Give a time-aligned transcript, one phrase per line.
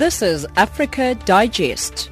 [0.00, 2.10] This is Africa Digest.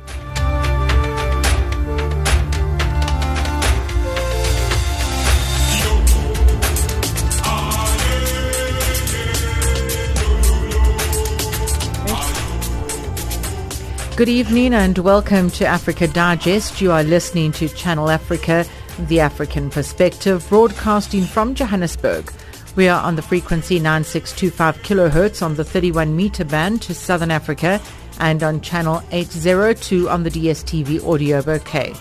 [14.16, 16.82] Good evening and welcome to Africa Digest.
[16.82, 18.66] You are listening to Channel Africa,
[18.98, 22.30] the African perspective, broadcasting from Johannesburg.
[22.78, 27.80] We are on the frequency 9625 kilohertz on the 31 meter band to Southern Africa
[28.20, 31.92] and on channel 802 on the DSTV audio bouquet.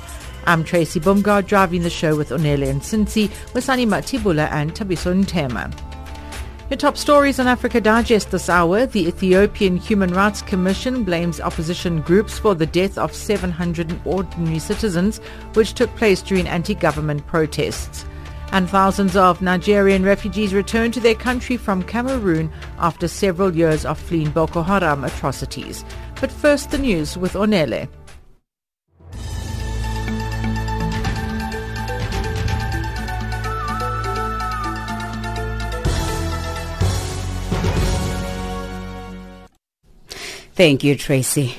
[0.46, 5.76] I'm Tracy Bumgard driving the show with Onele and Cincy, Wasani Matibula and Tabiso Ntema.
[6.70, 8.86] Your top stories on Africa Digest this hour.
[8.86, 15.18] The Ethiopian Human Rights Commission blames opposition groups for the death of 700 ordinary citizens,
[15.56, 18.06] which took place during anti-government protests.
[18.52, 24.00] And thousands of Nigerian refugees return to their country from Cameroon after several years of
[24.00, 25.84] fleeing Boko Haram atrocities.
[26.20, 27.88] But first the news with Onele.
[40.58, 41.56] Thank you, Tracy.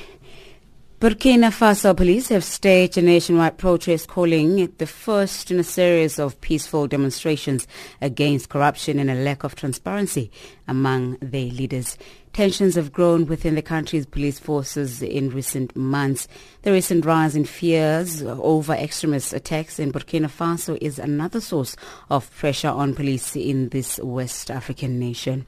[0.99, 6.19] Burkina Faso police have staged a nationwide protest calling it the first in a series
[6.19, 7.65] of peaceful demonstrations
[8.01, 10.29] against corruption and a lack of transparency
[10.67, 11.97] among their leaders.
[12.33, 16.27] Tensions have grown within the country's police forces in recent months.
[16.63, 21.77] The recent rise in fears over extremist attacks in Burkina Faso is another source
[22.09, 25.45] of pressure on police in this West African nation.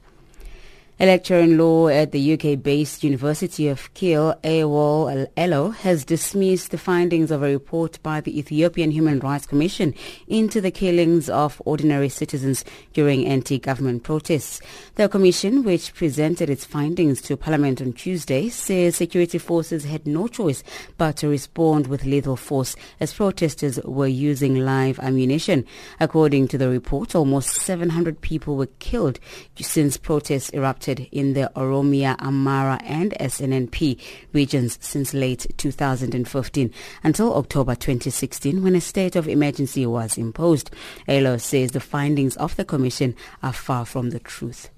[1.00, 6.78] A lecturer in law at the UK-based University of Keele, Awol Allo, has dismissed the
[6.78, 9.94] findings of a report by the Ethiopian Human Rights Commission
[10.28, 12.62] into the killings of ordinary citizens
[12.92, 14.60] during anti-government protests.
[14.96, 20.28] The commission, which presented its findings to Parliament on Tuesday, says security forces had no
[20.28, 20.62] choice
[20.98, 25.64] but to respond with lethal force as protesters were using live ammunition.
[25.98, 29.18] According to the report, almost 700 people were killed
[29.58, 34.00] since protests erupted in the Oromia, Amhara and SNNP
[34.32, 36.72] regions since late 2015
[37.04, 40.70] until October 2016 when a state of emergency was imposed.
[41.06, 44.71] Allo says the findings of the commission are far from the truth.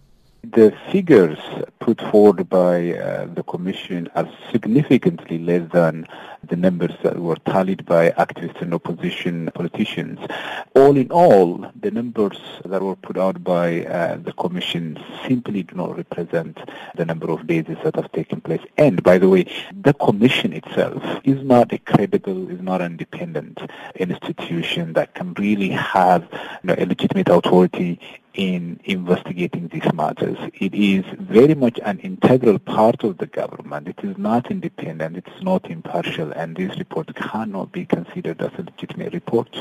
[0.53, 1.38] The figures
[1.78, 6.06] put forward by uh, the Commission are significantly less than
[6.43, 10.19] the numbers that were tallied by activists and opposition politicians.
[10.75, 15.77] All in all, the numbers that were put out by uh, the Commission simply do
[15.77, 16.59] not represent
[16.94, 18.60] the number of days that have taken place.
[18.77, 23.60] And by the way, the Commission itself is not a credible, is not an independent
[23.97, 27.99] institution that can really have you know, a legitimate authority
[28.34, 30.37] in investigating these matters.
[30.55, 33.89] It is very much an integral part of the government.
[33.89, 35.17] It is not independent.
[35.17, 39.56] It is not impartial, and this report cannot be considered as a legitimate report.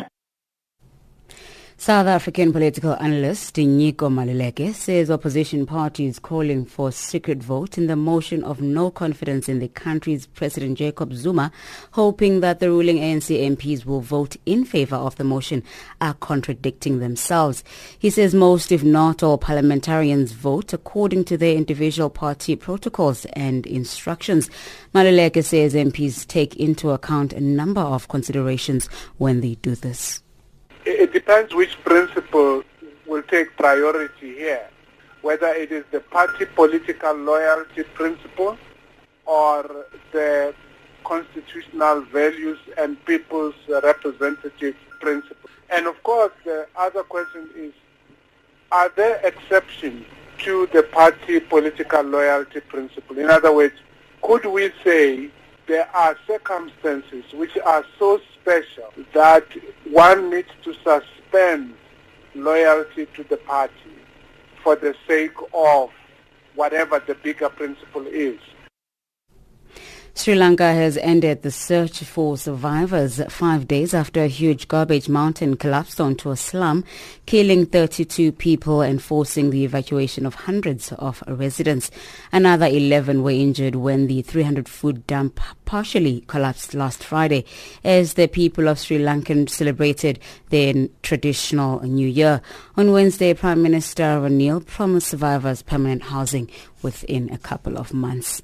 [1.83, 7.97] South African political analyst Nyiko Maluleke says opposition parties calling for secret vote in the
[7.97, 11.51] motion of no confidence in the country's President Jacob Zuma,
[11.91, 15.61] hoping that the ruling ANC MPs will vote in favor of the motion,
[15.99, 17.66] are contradicting themselves.
[17.99, 23.67] He says most, if not all, parliamentarians vote according to their individual party protocols and
[23.67, 24.49] instructions.
[24.95, 30.22] Maluleke says MPs take into account a number of considerations when they do this
[30.85, 32.63] it depends which principle
[33.05, 34.67] will take priority here,
[35.21, 38.57] whether it is the party political loyalty principle
[39.25, 40.53] or the
[41.03, 45.49] constitutional values and people's representative principle.
[45.69, 47.73] And of course, the other question is,
[48.72, 50.05] are there exceptions
[50.39, 53.17] to the party political loyalty principle?
[53.19, 53.75] In other words,
[54.22, 55.29] could we say
[55.68, 59.46] there are circumstances which are so special that
[59.90, 61.74] one needs to suspend
[62.35, 63.73] loyalty to the party
[64.63, 65.90] for the sake of
[66.55, 68.40] whatever the bigger principle is.
[70.15, 75.57] Sri Lanka has ended the search for survivors five days after a huge garbage mountain
[75.57, 76.85] collapsed onto a slum,
[77.25, 81.89] killing 32 people and forcing the evacuation of hundreds of residents.
[82.31, 87.43] Another 11 were injured when the 300-foot dump partially collapsed last Friday
[87.83, 90.19] as the people of Sri Lanka celebrated
[90.49, 92.39] their traditional New Year.
[92.77, 96.51] On Wednesday, Prime Minister Ranil promised survivors permanent housing
[96.83, 98.43] within a couple of months.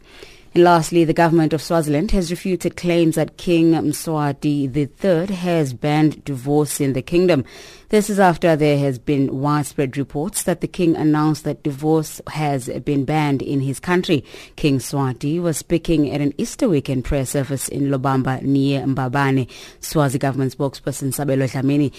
[0.55, 6.23] And lastly, the government of Swaziland has refuted claims that King Mswati III has banned
[6.25, 7.45] divorce in the kingdom.
[7.89, 12.67] This is after there has been widespread reports that the king announced that divorce has
[12.67, 14.23] been banned in his country.
[14.55, 19.49] King Mswati was speaking at an Easter weekend prayer service in Lobamba near Mbabane.
[19.81, 21.91] Swazi government spokesperson Sabelo Dlamini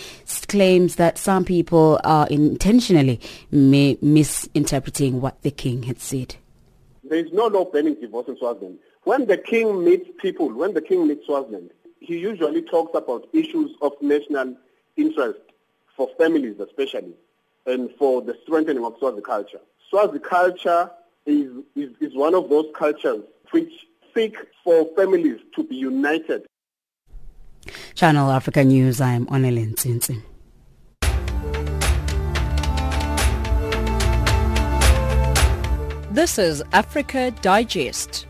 [0.49, 3.21] claims that some people are intentionally
[3.53, 6.37] misinterpreting what the king had said.
[7.11, 8.79] There is no law banning divorce in Swaziland.
[9.03, 13.73] When the king meets people, when the king meets Swaziland, he usually talks about issues
[13.83, 14.57] of national
[14.97, 15.41] interest
[15.97, 17.15] for families especially
[17.67, 19.61] and for the strengthening of Swazi culture.
[19.91, 20.89] Swazi culture
[21.27, 23.73] is, is, is one of those cultures which
[24.15, 26.47] seek for families to be united.
[27.97, 30.23] Channel Africa News, I am Onelin.
[36.13, 38.27] This is Africa Digest.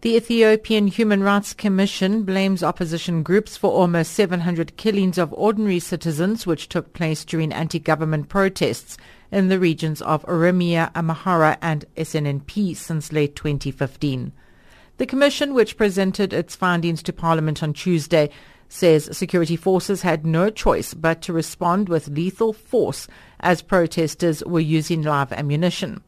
[0.00, 6.46] The Ethiopian Human Rights Commission blames opposition groups for almost 700 killings of ordinary citizens
[6.46, 8.96] which took place during anti-government protests
[9.30, 14.32] in the regions of Oromia, Amhara and SNNP since late 2015.
[14.98, 18.30] The Commission, which presented its findings to Parliament on Tuesday,
[18.68, 23.06] says security forces had no choice but to respond with lethal force
[23.40, 26.02] as protesters were using live ammunition.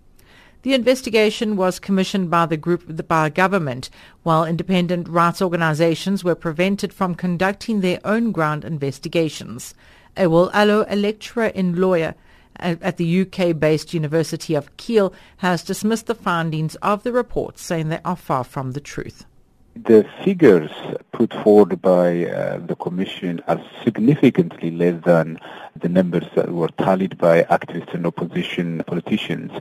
[0.62, 3.90] The investigation was commissioned by the group by government,
[4.22, 9.74] while independent rights organizations were prevented from conducting their own ground investigations.
[10.16, 12.14] Awol Allo, a lecturer in lawyer
[12.58, 18.00] at the UK-based University of Keele has dismissed the findings of the report, saying they
[18.04, 19.24] are far from the truth.
[19.84, 20.72] The figures
[21.12, 25.38] put forward by uh, the Commission are significantly less than
[25.76, 29.52] the numbers that were tallied by activists and opposition politicians.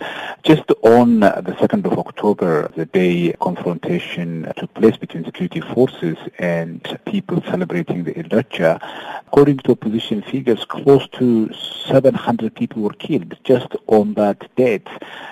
[0.42, 7.00] Just on the 2nd of October, the day confrontation took place between security forces and
[7.06, 8.82] people celebrating the Irreecha,
[9.28, 14.88] according to opposition figures, close to 700 people were killed just on that date.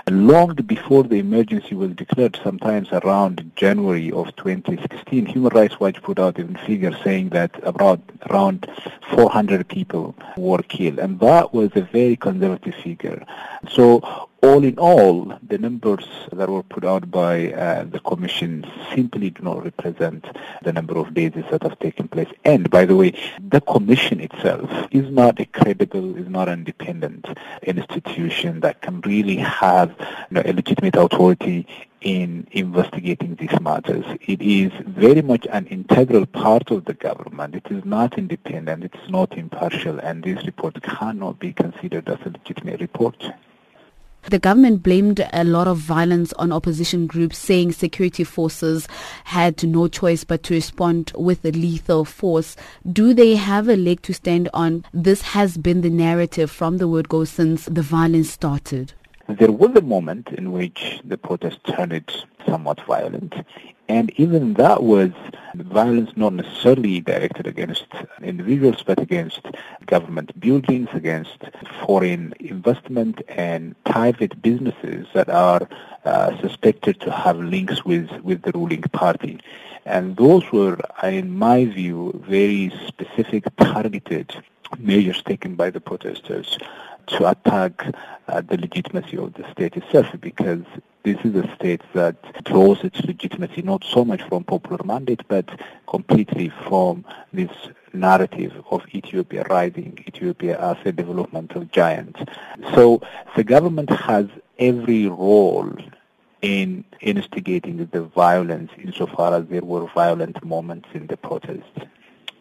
[0.10, 6.20] Long before the emergency was declared, sometimes around January of 2016, Human Rights Watch put
[6.20, 8.70] out even figures saying that about around
[9.12, 13.26] 400 people were killed, and that was a very conservative figure.
[13.70, 19.30] So all in all, the numbers that were put out by uh, the Commission simply
[19.30, 20.26] do not represent
[20.64, 22.30] the number of deaths that have taken place.
[22.44, 27.26] And by the way, the Commission itself is not a credible, is not an independent
[27.64, 30.06] institution that can really have you
[30.36, 31.68] know, a legitimate authority
[32.02, 34.06] in investigating these matters.
[34.22, 37.56] It is very much an integral part of the government.
[37.56, 42.20] It is not independent, it is not impartial, and this report cannot be considered as
[42.26, 43.32] a legitimate report.
[44.32, 48.88] The government blamed a lot of violence on opposition groups, saying security forces
[49.26, 52.56] had no choice but to respond with a lethal force.
[52.92, 54.84] Do they have a leg to stand on?
[54.92, 58.94] This has been the narrative from the word go since the violence started.
[59.28, 63.36] There was a moment in which the protest turned somewhat violent,
[63.88, 65.12] and even that was
[65.56, 67.86] violence not necessarily directed against
[68.22, 69.42] individuals, but against
[69.86, 71.38] government buildings, against
[71.86, 75.68] foreign investment and private businesses that are
[76.04, 79.40] uh, suspected to have links with, with the ruling party.
[79.86, 84.36] And those were, in my view, very specific, targeted
[84.80, 86.58] measures taken by the protesters
[87.08, 87.94] to attack
[88.28, 90.64] uh, the legitimacy of the state itself because
[91.04, 95.48] this is a state that draws its legitimacy not so much from popular mandate but
[95.88, 97.52] completely from this
[97.94, 102.18] narrative of Ethiopia rising, Ethiopia as a developmental giant.
[102.74, 103.02] So
[103.36, 104.28] the government has
[104.60, 105.74] every role
[106.42, 111.64] in instigating the violence insofar as there were violent moments in the protest.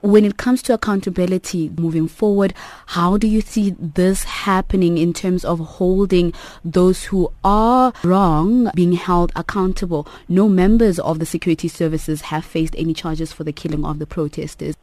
[0.04, 2.52] When it comes to accountability moving forward,
[2.88, 8.92] how do you see this happening in terms of holding those who are wrong being
[8.92, 10.06] held accountable?
[10.28, 14.06] No members of the security services have faced any charges for the killing of the
[14.06, 14.74] protesters.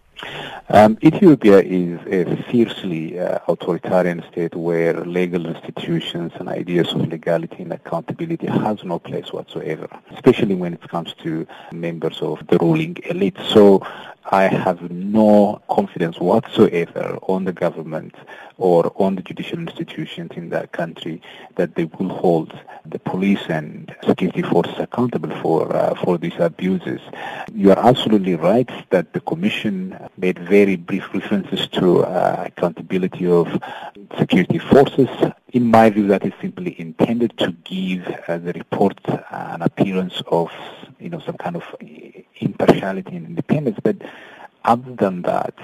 [0.69, 7.63] Um, Ethiopia is a fiercely uh, authoritarian state where legal institutions and ideas of legality
[7.63, 12.97] and accountability has no place whatsoever, especially when it comes to members of the ruling
[13.05, 13.37] elite.
[13.49, 13.85] So
[14.31, 18.15] I have no confidence whatsoever on the government
[18.61, 21.21] or on the judicial institutions in that country
[21.55, 22.53] that they will hold
[22.85, 27.01] the police and security forces accountable for uh, for these abuses.
[27.53, 33.47] You are absolutely right that the commission made very brief references to uh, accountability of
[34.19, 35.09] security forces.
[35.53, 38.99] In my view, that is simply intended to give uh, the report
[39.31, 40.51] an appearance of
[40.99, 41.63] you know some kind of
[42.39, 43.97] impartiality and independence, but
[44.63, 45.55] other than that,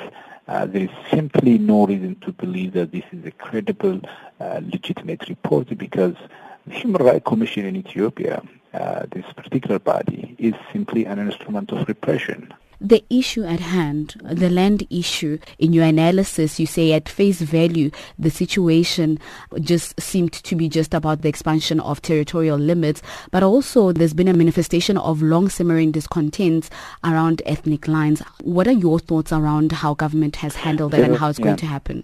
[0.47, 3.99] uh, there is simply no reason to believe that this is a credible,
[4.39, 6.15] uh, legitimate report because
[6.65, 8.41] the Human Rights Commission in Ethiopia,
[8.73, 14.49] uh, this particular body, is simply an instrument of repression the issue at hand, the
[14.49, 19.19] land issue, in your analysis, you say at face value, the situation
[19.61, 24.27] just seemed to be just about the expansion of territorial limits, but also there's been
[24.27, 26.69] a manifestation of long simmering discontent
[27.03, 28.21] around ethnic lines.
[28.41, 31.45] What are your thoughts around how government has handled that and how it's yeah.
[31.45, 32.03] going to happen?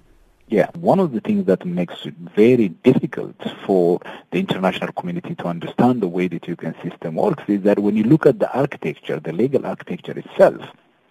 [0.54, 5.46] Yeah, one of the things that makes it very difficult for the international community to
[5.46, 9.20] understand the way the Ethiopian system works is that when you look at the architecture,
[9.20, 10.62] the legal architecture itself,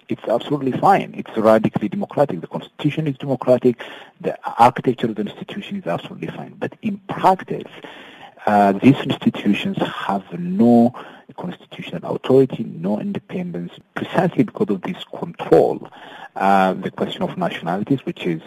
[0.08, 1.12] it's absolutely fine.
[1.16, 2.40] It's radically democratic.
[2.40, 3.82] The constitution is democratic.
[4.20, 6.54] The architecture of the institution is absolutely fine.
[6.56, 7.72] But in practice,
[8.46, 10.94] uh, these institutions have no
[11.36, 15.90] constitutional authority, no independence, precisely because of this control.
[16.34, 18.40] Uh, the question of nationalities, which is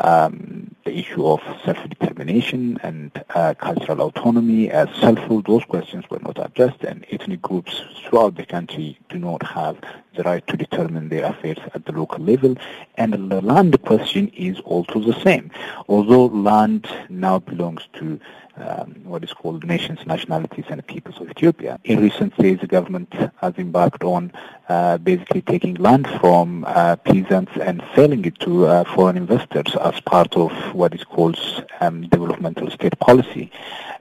[0.00, 6.38] um, the issue of self-determination and uh, cultural autonomy as self-rule, those questions were not
[6.44, 9.76] addressed, and ethnic groups throughout the country do not have
[10.16, 12.54] the right to determine their affairs at the local level.
[12.96, 15.50] And the land question is also the same.
[15.88, 18.20] Although land now belongs to
[18.56, 21.78] um, what is called nations, nationalities, and peoples of Ethiopia.
[21.84, 24.32] In recent days, the government has embarked on
[24.68, 26.96] uh, basically taking land from uh,
[27.32, 31.38] and selling it to uh, foreign investors as part of what is called
[31.80, 33.50] um, developmental state policy.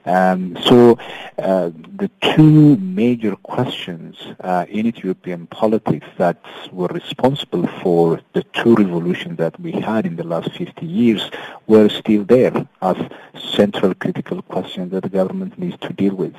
[0.05, 0.97] Um, so
[1.37, 8.75] uh, the two major questions uh, in Ethiopian politics that were responsible for the two
[8.75, 11.29] revolutions that we had in the last 50 years
[11.67, 12.97] were still there as
[13.35, 16.35] central critical questions that the government needs to deal with.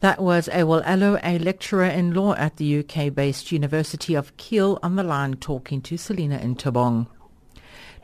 [0.00, 4.94] That was Awol Allo, a lecturer in law at the UK-based University of Keele on
[4.94, 7.08] the line talking to Selina Intobong.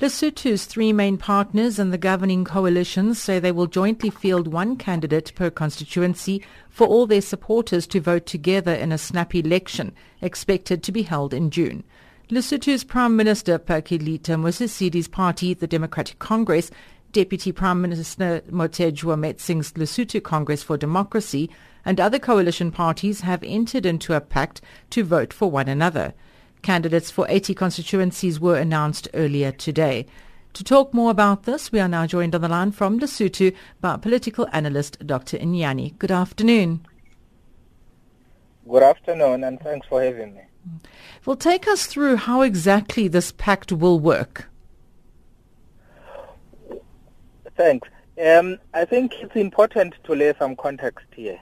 [0.00, 5.32] Lesotho's three main partners and the governing coalition say they will jointly field one candidate
[5.36, 10.90] per constituency for all their supporters to vote together in a snap election expected to
[10.90, 11.84] be held in June.
[12.28, 16.72] Lesotho's Prime Minister Pakalitha Mosisili's party, the Democratic Congress,
[17.14, 21.48] Deputy Prime Minister Mothetjoa Metsing's Lesotho Congress for Democracy
[21.84, 26.12] and other coalition parties have entered into a pact to vote for one another.
[26.62, 30.06] Candidates for 80 constituencies were announced earlier today.
[30.54, 33.96] To talk more about this, we are now joined on the line from Lesotho by
[33.96, 35.38] political analyst Dr.
[35.38, 35.96] Inyani.
[36.00, 36.84] Good afternoon.
[38.68, 40.40] Good afternoon, and thanks for having me.
[41.24, 44.48] Well, take us through how exactly this pact will work.
[47.56, 47.88] Thanks.
[48.24, 51.38] Um, I think it's important to lay some context here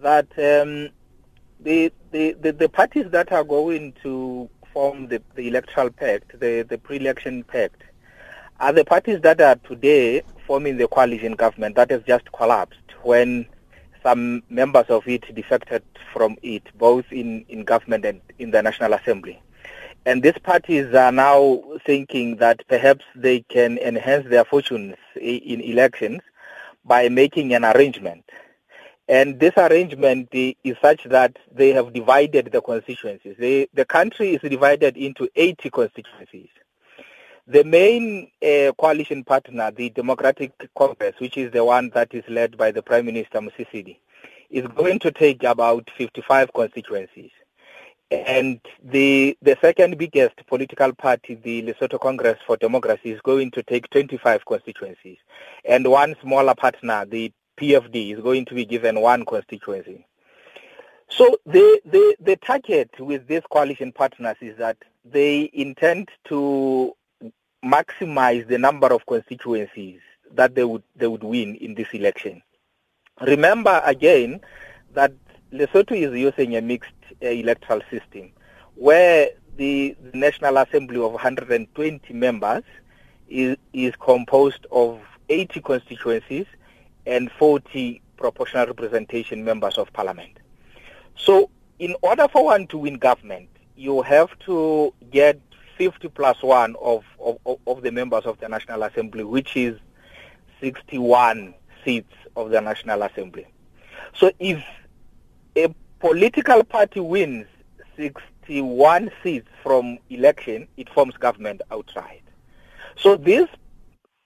[0.00, 0.90] that um,
[1.60, 6.62] the, the, the, the, parties that are going to form the, the electoral pact, the,
[6.68, 7.82] the pre-election pact,
[8.60, 13.46] are the parties that are today forming the coalition government that has just collapsed when
[14.02, 18.94] some members of it defected from it, both in, in government and in the National
[18.94, 19.40] Assembly.
[20.08, 26.20] And these parties are now thinking that perhaps they can enhance their fortunes in elections
[26.84, 28.24] by making an arrangement
[29.08, 33.36] and this arrangement is such that they have divided the constituencies.
[33.38, 36.50] They, the country is divided into 80 constituencies.
[37.46, 42.58] The main uh, coalition partner, the Democratic Congress, which is the one that is led
[42.58, 43.96] by the Prime Minister Mosisili,
[44.50, 47.30] is going to take about 55 constituencies.
[48.10, 53.62] And the, the second biggest political party, the Lesotho Congress for Democracy, is going to
[53.62, 55.18] take 25 constituencies.
[55.64, 60.06] And one smaller partner, the PFD is going to be given one constituency.
[61.10, 66.94] So the, the, the target with these coalition partners is that they intend to
[67.64, 70.00] maximize the number of constituencies
[70.32, 72.42] that they would they would win in this election.
[73.22, 74.40] Remember again
[74.94, 75.12] that
[75.52, 78.30] Lesotho is using a mixed uh, electoral system
[78.74, 82.62] where the, National Assembly of 120 members
[83.28, 86.46] is, is composed of 80 constituencies
[87.06, 90.38] and 40 proportional representation members of parliament.
[91.16, 95.40] So in order for one to win government, you have to get
[95.76, 99.78] 50 plus one of, of, of the members of the National Assembly, which is
[100.60, 103.46] 61 seats of the National Assembly.
[104.14, 104.62] So if
[105.64, 107.46] a political party wins
[107.96, 112.22] 61 seats from election, it forms government outright.
[112.96, 113.48] So these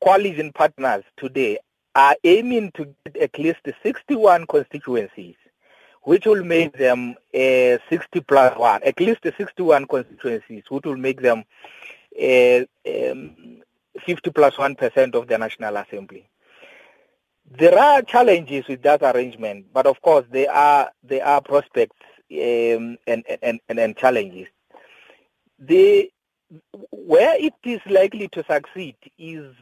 [0.03, 1.59] coalition partners today
[1.95, 5.37] are aiming to get at least 61 constituencies,
[6.03, 11.21] which will make them uh, 60 plus 1, at least 61 constituencies, which will make
[11.21, 11.45] them
[12.19, 13.63] um,
[14.05, 16.29] 50 plus 1% of the National Assembly.
[17.51, 21.97] There are challenges with that arrangement, but of course there are there are prospects
[22.33, 24.49] um, and, and, and, and challenges.
[25.59, 26.11] The,
[26.91, 29.55] where it is likely to succeed is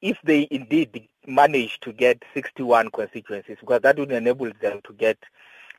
[0.00, 5.18] if they indeed manage to get 61 constituencies, because that would enable them to get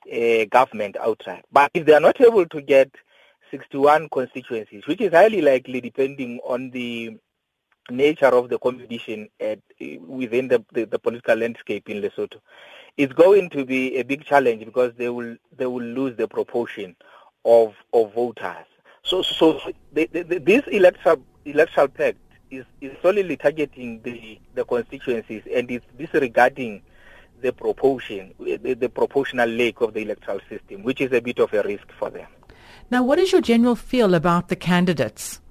[0.08, 1.46] a government outright.
[1.52, 2.90] But if they are not able to get
[3.52, 7.18] 61 constituencies, which is highly likely depending on the
[7.90, 9.60] nature of the competition at,
[10.08, 12.40] within the, the, the, political landscape in Lesotho,
[12.98, 16.96] it's going to be a big challenge because they will they will lose the proportion
[17.44, 18.66] of of voters.
[19.04, 19.60] So so
[19.94, 22.18] the, the, this electoral electoral pact
[22.50, 26.82] is, is solely targeting the, the constituencies and is disregarding
[27.42, 31.54] the proportion, the, the proportional leg of the electoral system, which is a bit of
[31.54, 32.28] a risk for them.
[32.90, 35.42] Now, what is your general feel about the candidates?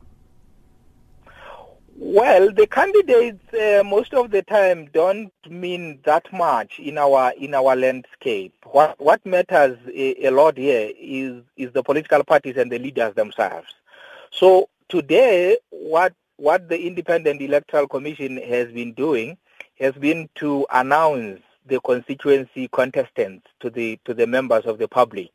[1.97, 7.55] Well, the candidates uh, most of the time don't mean that much in our in
[7.55, 8.53] our landscape.
[8.65, 13.15] What what matters a, a lot here is is the political parties and the leaders
[13.15, 13.69] themselves.
[14.33, 19.39] So today, what what the Independent Electoral Commission has been doing
[19.79, 25.31] has been to announce the constituency contestants to the to the members of the public.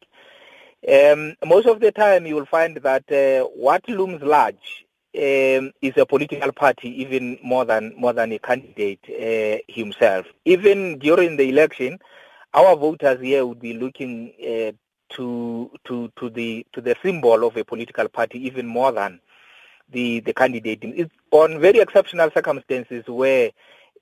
[0.92, 4.86] Um, most of the time, you will find that uh, what looms large
[5.16, 10.26] um, is a political party, even more than more than a candidate uh, himself.
[10.46, 12.00] Even during the election,
[12.54, 14.72] our voters here would be looking uh,
[15.16, 19.20] to to to the to the symbol of a political party, even more than
[19.92, 20.80] the, the candidate.
[20.84, 23.52] It's on very exceptional circumstances where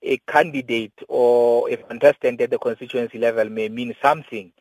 [0.04, 4.52] a candidate or a contestant at the constituency level may mean something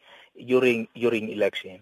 [0.47, 1.81] during during election.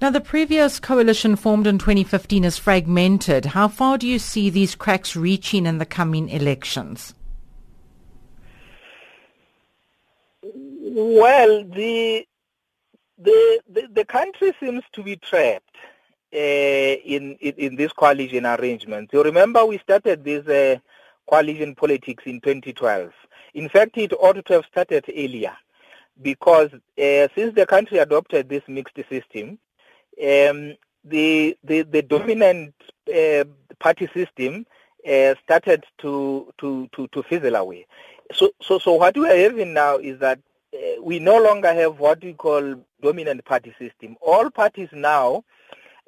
[0.00, 3.46] Now, the previous coalition formed in 2015 is fragmented.
[3.46, 7.14] How far do you see these cracks reaching in the coming elections?
[10.42, 12.24] Well, the
[13.18, 15.76] the the, the country seems to be trapped
[16.32, 19.10] uh, in, in, in this coalition arrangement.
[19.12, 20.78] You remember we started this uh,
[21.28, 23.10] coalition politics in 2012.
[23.54, 25.56] In fact, it ought to have started earlier
[26.22, 29.58] because uh, since the country adopted this mixed system,
[30.22, 32.74] um, the, the, the dominant
[33.14, 33.44] uh,
[33.78, 34.66] party system
[35.08, 37.86] uh, started to, to, to, to fizzle away.
[38.32, 40.38] So, so, so what we are having now is that
[40.74, 44.16] uh, we no longer have what we call dominant party system.
[44.20, 45.44] All parties now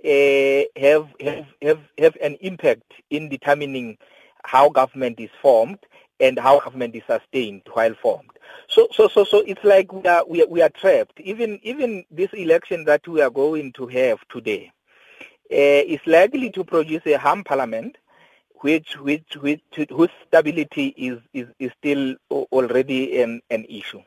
[0.04, 3.96] uh, have, have, have, have an impact in determining
[4.44, 5.78] how government is formed
[6.20, 8.30] and how government is sustained while formed.
[8.68, 11.18] So, so, so, so it's like we are, we are, we are trapped.
[11.20, 14.70] Even, even this election that we are going to have today
[15.50, 17.96] uh, is likely to produce a harm parliament,
[18.60, 24.02] which, which, which, whose stability is, is, is still already an, an issue.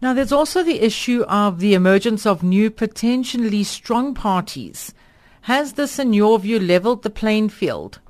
[0.00, 4.92] Now, there's also the issue of the emergence of new, potentially strong parties.
[5.42, 8.00] Has this, in your view, leveled the playing field?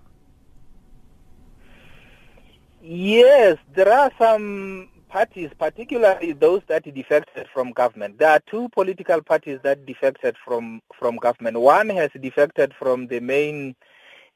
[2.84, 8.18] Yes, there are some parties, particularly those that defected from government.
[8.18, 11.60] There are two political parties that defected from, from government.
[11.60, 13.76] One has defected from the main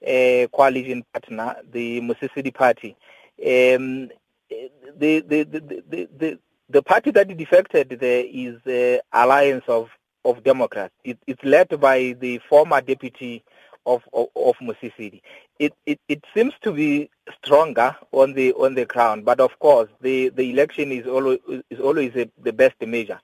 [0.07, 2.97] uh, coalition partner, the Mosisili party.
[3.41, 4.11] Um,
[4.49, 6.39] the, the, the, the, the,
[6.71, 9.89] the party that defected there is the Alliance of,
[10.25, 10.95] of Democrats.
[11.03, 13.43] It, it's led by the former deputy
[13.87, 15.23] of, of, of Mosisili.
[15.59, 17.09] It, it, it seems to be
[17.43, 21.39] stronger on the on the ground, but of course the, the election is always
[21.71, 23.21] is always a, the best measure.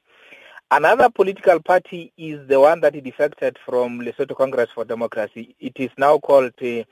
[0.71, 5.55] Another political party is the one that defected from Lesotho Congress for Democracy.
[5.61, 6.85] It is now called uh,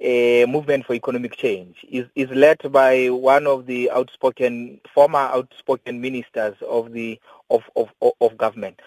[0.00, 6.00] a movement for economic change is, is led by one of the outspoken former outspoken
[6.00, 7.20] ministers of the
[7.50, 7.88] of, of,
[8.20, 8.80] of government.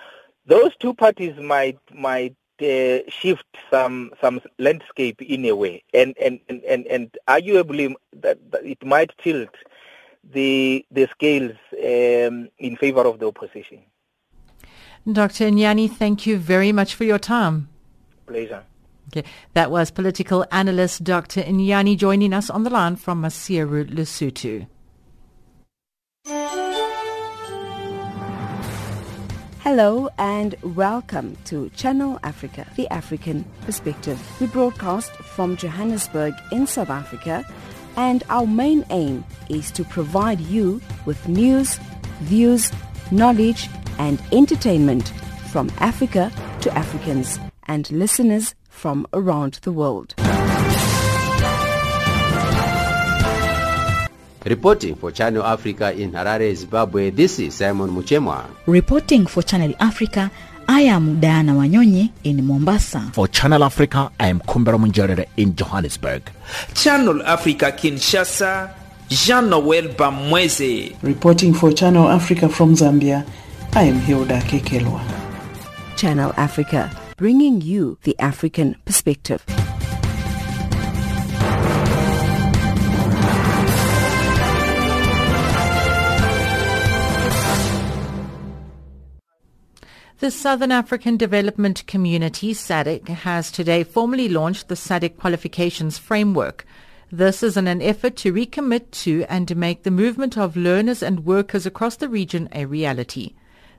[0.48, 6.40] Those two parties might might uh, shift some some landscape in a way, and and
[6.50, 9.50] and and, and arguably that, that it might tilt
[10.34, 13.80] the the scales um, in favor of the opposition.
[15.12, 15.52] Dr.
[15.52, 17.70] Nyani, thank you very much for your time.
[18.26, 18.64] Pleasure.
[19.10, 19.24] Okay.
[19.54, 21.44] That was political analyst Dr.
[21.44, 24.66] Nyani joining us on the line from Maseru Lesotho.
[29.66, 34.22] Hello and welcome to Channel Africa, the African Perspective.
[34.40, 37.44] We broadcast from Johannesburg in South Africa,
[37.98, 41.80] and our main aim is to provide you with news,
[42.20, 42.72] views,
[43.10, 45.08] knowledge, and entertainment
[45.52, 50.14] from Africa to Africans and listeners from around the world.
[54.46, 58.46] Reporting for Channel Africa in Harare, Zimbabwe, this is Simon Muchemwa.
[58.68, 60.30] Reporting for Channel Africa,
[60.68, 63.10] I am Diana Wanyonyi in Mombasa.
[63.14, 66.30] For Channel Africa, I am Kumbera Munjerere in Johannesburg.
[66.76, 68.72] Channel Africa Kinshasa,
[69.10, 70.96] Jean-Noel Bamweze.
[71.02, 73.28] Reporting for Channel Africa from Zambia,
[73.74, 75.02] I am Hilda Kekelwa.
[75.98, 79.44] Channel Africa, bringing you the African perspective.
[90.20, 96.66] The Southern African Development Community, SADC, has today formally launched the SADC Qualifications Framework.
[97.12, 101.26] This is in an effort to recommit to and make the movement of learners and
[101.26, 103.34] workers across the region a reality.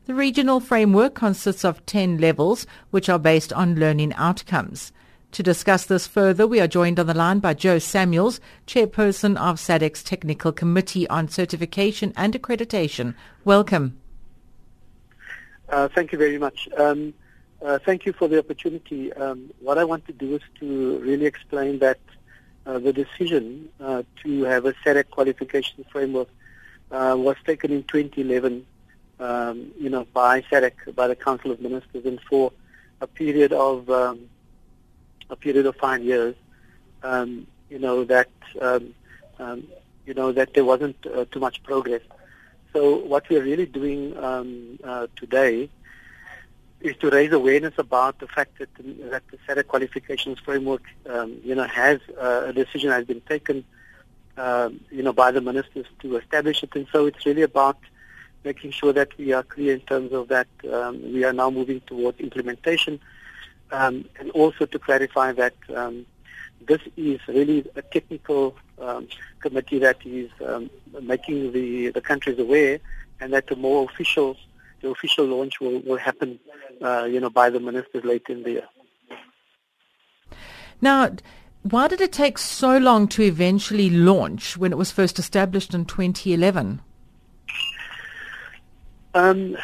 [0.05, 4.93] The regional framework consists of 10 levels, which are based on learning outcomes.
[5.33, 9.57] To discuss this further, we are joined on the line by Joe Samuels, chairperson of
[9.57, 13.15] SADC's Technical Committee on Certification and Accreditation.
[13.43, 13.97] Welcome.
[15.69, 16.69] Uh, thank you very much.
[16.77, 17.13] Um,
[17.63, 19.13] uh, thank you for the opportunity.
[19.13, 21.99] Um, what I want to do is to really explain that
[22.67, 26.29] uh, the decision uh, to have a SADC qualification framework
[26.91, 28.65] uh, was taken in 2011,
[29.19, 32.53] um, you know, by SADC, by the Council of Ministers, and for
[33.01, 34.29] a period of um,
[35.31, 36.35] a period of five years,
[37.03, 38.29] um, you know that
[38.61, 38.95] um,
[40.07, 42.03] you know that there wasn't uh, too much progress.
[42.77, 45.71] So what we're really doing um, uh, today
[46.83, 48.69] is to raise awareness about the fact that,
[49.11, 53.65] that the SADC qualifications framework, um, you know, has uh, a decision has been taken,
[54.37, 57.79] um, you know, by the ministers to establish it, and so it's really about
[58.45, 61.81] making sure that we are clear in terms of that um, we are now moving
[61.87, 63.01] towards implementation,
[63.73, 66.05] um, and also to clarify that um,
[66.67, 69.09] this is really a technical um,
[69.41, 70.71] committee that is um,
[71.03, 72.79] making the, the countries aware
[73.21, 74.37] and that the more official
[74.83, 76.39] the official launch will, will happen
[76.83, 78.69] uh, you know by the ministers later in the year.
[80.81, 81.13] Now
[81.63, 85.85] why did it take so long to eventually launch when it was first established in
[85.85, 86.81] 2011?
[89.15, 89.57] Um,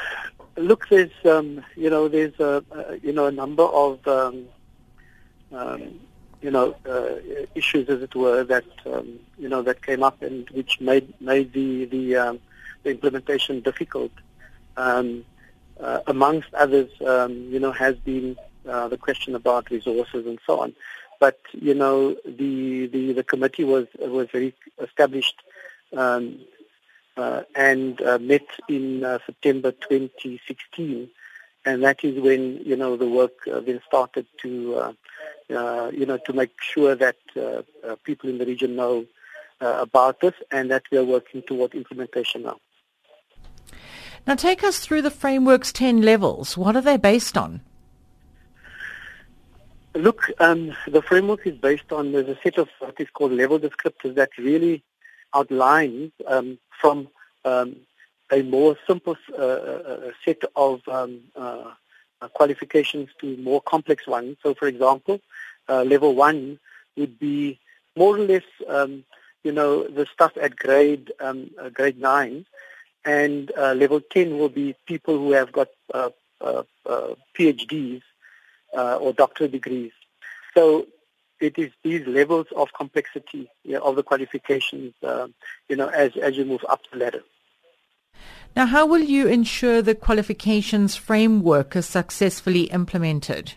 [0.57, 4.47] look, there's um, you know there's a, a, you know a number of um,
[5.53, 6.01] um
[6.43, 10.49] you know, uh, issues, as it were, that um, you know that came up and
[10.51, 12.41] which made made the the, um,
[12.83, 14.13] the implementation difficult.
[14.77, 15.25] Um,
[15.81, 18.37] uh, amongst others, um, you know, has been
[18.69, 20.75] uh, the question about resources and so on.
[21.19, 25.41] But you know, the the, the committee was was very established
[25.97, 26.41] um,
[27.17, 31.09] uh, and uh, met in uh, September 2016,
[31.65, 34.97] and that is when you know the work then started to
[35.53, 39.05] uh, you know, to make sure that uh, uh, people in the region know
[39.61, 42.59] about this and that we are working toward implementation now.
[44.27, 46.57] Now take us through the framework's 10 levels.
[46.57, 47.61] What are they based on?
[49.95, 53.61] Look, um, the framework is based on there's a set of what is called level
[53.61, 54.83] descriptors that really
[55.33, 57.09] outlines um, from
[57.45, 57.77] um,
[58.33, 61.73] a more simple uh, set of um, uh,
[62.29, 64.37] qualifications to more complex ones.
[64.43, 65.21] So, for example,
[65.69, 66.59] uh, level one
[66.97, 67.59] would be
[67.97, 69.05] more or less, um,
[69.45, 72.47] you know, the stuff at grade um, uh, grade nine,
[73.05, 78.03] and uh, level ten will be people who have got uh, uh, uh, PhDs
[78.73, 79.93] or doctoral degrees.
[80.55, 80.87] So
[81.41, 84.95] it is these levels of complexity you know, of the qualifications,
[85.69, 87.23] you know, as as you move up the ladder.
[88.55, 93.55] Now, how will you ensure the qualifications framework is successfully implemented?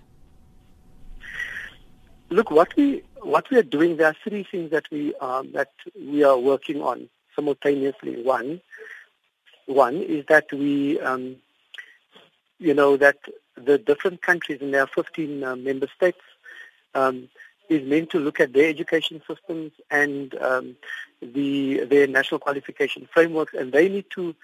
[2.29, 5.71] Look, what we what we are doing, there are three things that we um, that
[5.99, 8.23] we are working on simultaneously.
[8.23, 8.61] One,
[9.65, 11.37] one is that we um,
[12.59, 13.17] you know, that
[13.55, 16.21] the different countries, and there are 15 uh, member states,
[16.93, 17.29] um,
[17.69, 20.75] is meant to look at their education systems and um,
[21.21, 24.35] the their national qualification frameworks, and they need to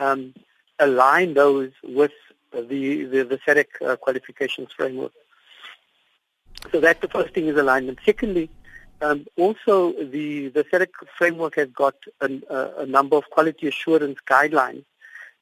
[0.00, 0.34] um,
[0.78, 2.12] align those with
[2.52, 5.12] the the, the uh, qualifications framework.
[6.72, 7.98] So that's the first thing is alignment.
[8.04, 8.48] Secondly,
[9.02, 10.64] um, also the the
[11.18, 14.84] framework has got an, uh, a number of quality assurance guidelines,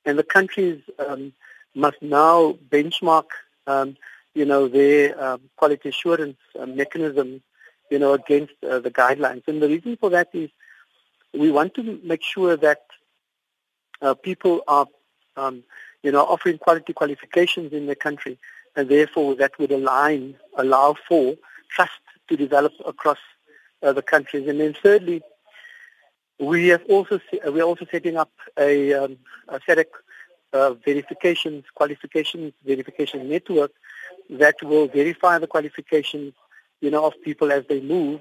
[0.05, 1.33] and the countries um,
[1.75, 3.27] must now benchmark
[3.67, 3.97] um,
[4.35, 7.43] you know, their uh, quality assurance uh, mechanism,
[7.91, 9.47] you know, against uh, the guidelines.
[9.47, 10.51] And the reason for that is
[11.35, 12.83] we want to make sure that
[14.03, 14.87] uh, people are,
[15.37, 15.63] um,
[16.03, 18.39] you know, offering quality qualifications in their country,
[18.77, 21.37] and therefore that would align, allow for
[21.71, 21.93] trust
[22.29, 23.19] to develop across
[23.83, 24.49] uh, the countries.
[24.49, 25.23] And then thirdly,
[26.39, 29.87] we have also we are also setting up a, um, a SADC
[30.53, 33.73] uh, verifications, qualifications verification network
[34.31, 36.35] that will verify the qualifications,
[36.81, 38.21] you know, of people as they move.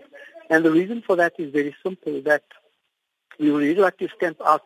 [0.49, 2.43] And the reason for that is very simple, that
[3.39, 4.63] we would really like to stamp out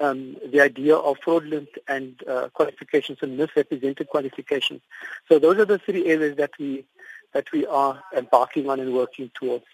[0.00, 4.80] um, the idea of fraudulent and uh, qualifications and misrepresented qualifications.
[5.28, 6.84] So those are the three areas that we
[7.32, 9.64] that we are embarking on and working towards.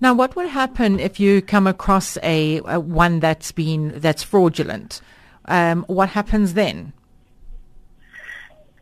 [0.00, 5.00] Now, what would happen if you come across a, a one that's been that's fraudulent?
[5.46, 6.92] Um, what happens then?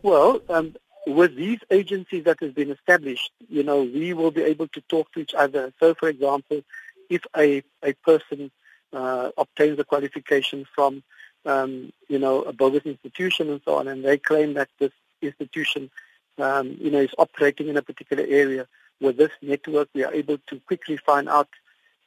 [0.03, 4.69] Well, um, with these agencies that has been established, you know, we will be able
[4.69, 5.73] to talk to each other.
[5.81, 6.63] So, for example,
[7.09, 8.51] if a, a person
[8.93, 11.03] uh, obtains a qualification from,
[11.45, 15.91] um, you know, a bogus institution and so on, and they claim that this institution,
[16.39, 18.67] um, you know, is operating in a particular area,
[19.01, 21.49] with this network, we are able to quickly find out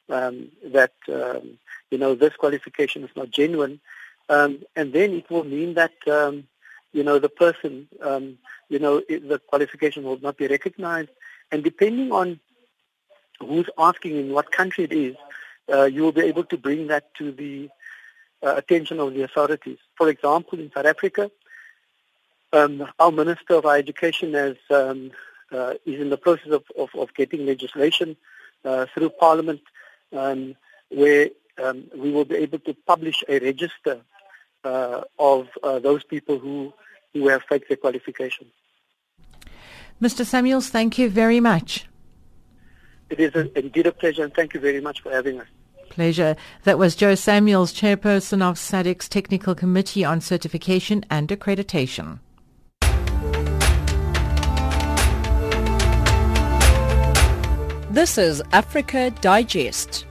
[0.08, 1.58] um, that, um,
[1.90, 3.80] you know, this qualification is not genuine.
[4.28, 6.44] Um, and then it will mean that, um,
[6.92, 7.88] you know, the person,
[8.68, 11.10] you know, the qualification will not be recognized.
[11.52, 12.40] And depending on
[13.40, 15.16] who's asking in what country it is,
[15.72, 17.68] uh, you will be able to bring that to the
[18.42, 19.78] uh, attention of the authorities.
[19.96, 21.30] For example, in South Africa,
[22.52, 25.12] um, our Minister of Education has, um,
[25.52, 28.16] uh, is in the process of, of, of getting legislation
[28.64, 29.60] uh, through Parliament
[30.12, 30.54] um,
[30.88, 31.30] where
[31.62, 34.00] um, we will be able to publish a register
[34.64, 36.72] uh, of uh, those people who,
[37.12, 38.50] who have faked their qualifications.
[40.00, 40.24] Mr.
[40.24, 41.86] Samuels, thank you very much.
[43.10, 45.46] It is a, indeed a pleasure, and thank you very much for having us.
[45.90, 46.36] Pleasure.
[46.64, 52.20] That was Joe Samuels, chairperson of SADC's Technical Committee on Certification and Accreditation.
[57.90, 60.06] This is Africa Digest.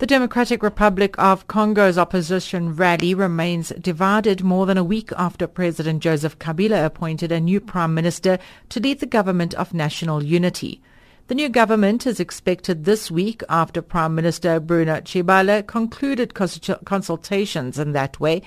[0.00, 6.02] The Democratic Republic of Congo's opposition rally remains divided more than a week after President
[6.02, 8.38] Joseph Kabila appointed a new prime minister
[8.70, 10.80] to lead the government of national unity.
[11.26, 17.92] The new government is expected this week after Prime Minister Bruno Tshibala concluded consultations in
[17.92, 18.40] that way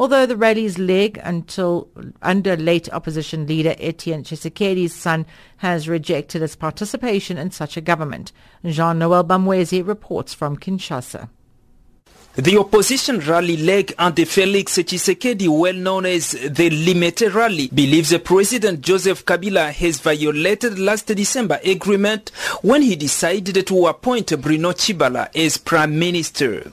[0.00, 1.86] although the rallies leg until
[2.22, 5.26] under late opposition leader Etienne Tshisekedi's son
[5.58, 8.32] has rejected its participation in such a government.
[8.64, 11.28] Jean-Noel Bamwezi reports from Kinshasa.
[12.34, 18.80] The opposition rally leg under Felix Tshisekedi, well known as the Limete rally, believes President
[18.80, 22.30] Joseph Kabila has violated last December agreement
[22.62, 26.72] when he decided to appoint Bruno Tshibala as prime minister.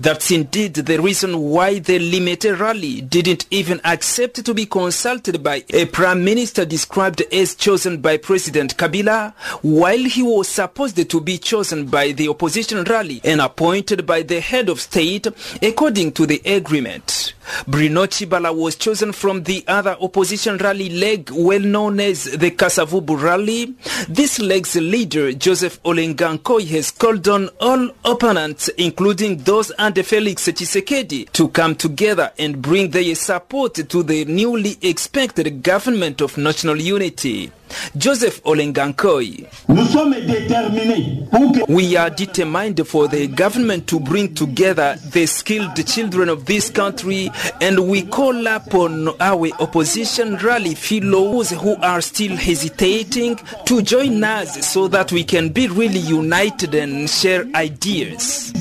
[0.00, 5.64] That's indeed the reason why the Limete rally didn't even accept to be consulted by
[5.70, 11.38] a prime minister described as chosen by President Kabila, while he was supposed to be
[11.38, 15.26] chosen by the opposition rally and appointed by the head of state
[15.62, 17.34] according to the agreement.
[17.66, 23.20] Bruno Tshibala was chosen from the other opposition rally leg well known as the Kasavubu
[23.20, 23.74] rally.
[24.08, 31.30] This leg's leader, Joseph Olenghankoy, has called on all opponents, including those under Felix Tshisekedi,
[31.32, 37.50] to come together and bring their support to the newly expected government of national unity.
[37.96, 39.46] Joseph Olenghankoy.
[41.68, 47.30] We are determined for the government to bring together the skilled children of this country
[47.60, 54.66] and we call upon our opposition rally fellows who are still hesitating to join us
[54.66, 58.52] so that we can be really united and share ideas.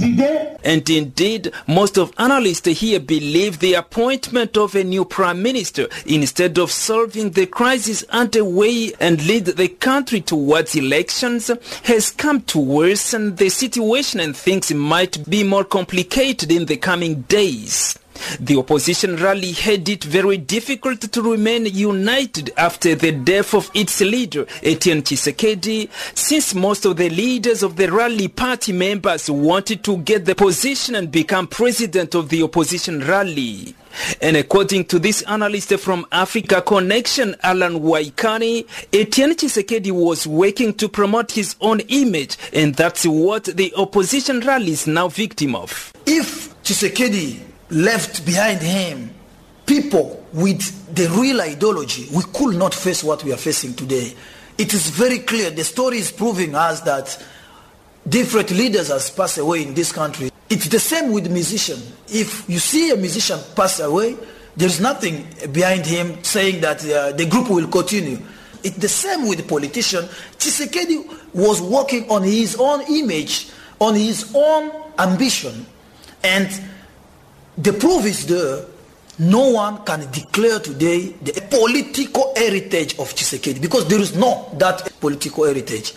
[0.63, 6.57] And indeed, most of analysts here believe the appointment of a new prime minister instead
[6.57, 11.51] of solving the crisis underway and lead the country towards elections
[11.83, 17.21] has come to worsen the situation and things might be more complicated in the coming
[17.23, 17.99] days.
[18.39, 23.99] The opposition rally had it very difficult to remain united after the death of its
[23.99, 29.97] leader, Etienne Tshisekedi, since most of the leaders of the rally party members wanted to
[29.97, 33.75] get the position and become president of the opposition rally.
[34.21, 40.89] And according to this analyst from Africa Connection, Alan Waikani, Etienne Tshisekedi was working to
[40.89, 45.93] promote his own image, and that's what the opposition rally is now victim of.
[46.05, 49.11] If Tshisekedi left behind him
[49.65, 54.13] people with the real ideology, we could not face what we are facing today.
[54.57, 55.49] It is very clear.
[55.49, 57.23] The story is proving us that
[58.07, 60.29] different leaders has passed away in this country.
[60.53, 61.81] It's the same with musician.
[62.09, 64.15] If you see a musician pass away,
[64.55, 68.19] there is nothing behind him saying that uh, the group will continue.
[68.63, 70.05] It's the same with the politician.
[70.37, 73.49] Tshisekedi was working on his own image,
[73.81, 75.65] on his own ambition,
[76.23, 76.47] and
[77.57, 78.65] the proof is there.
[79.17, 84.99] No one can declare today the political heritage of Tshisekedi because there is no that
[84.99, 85.93] political heritage.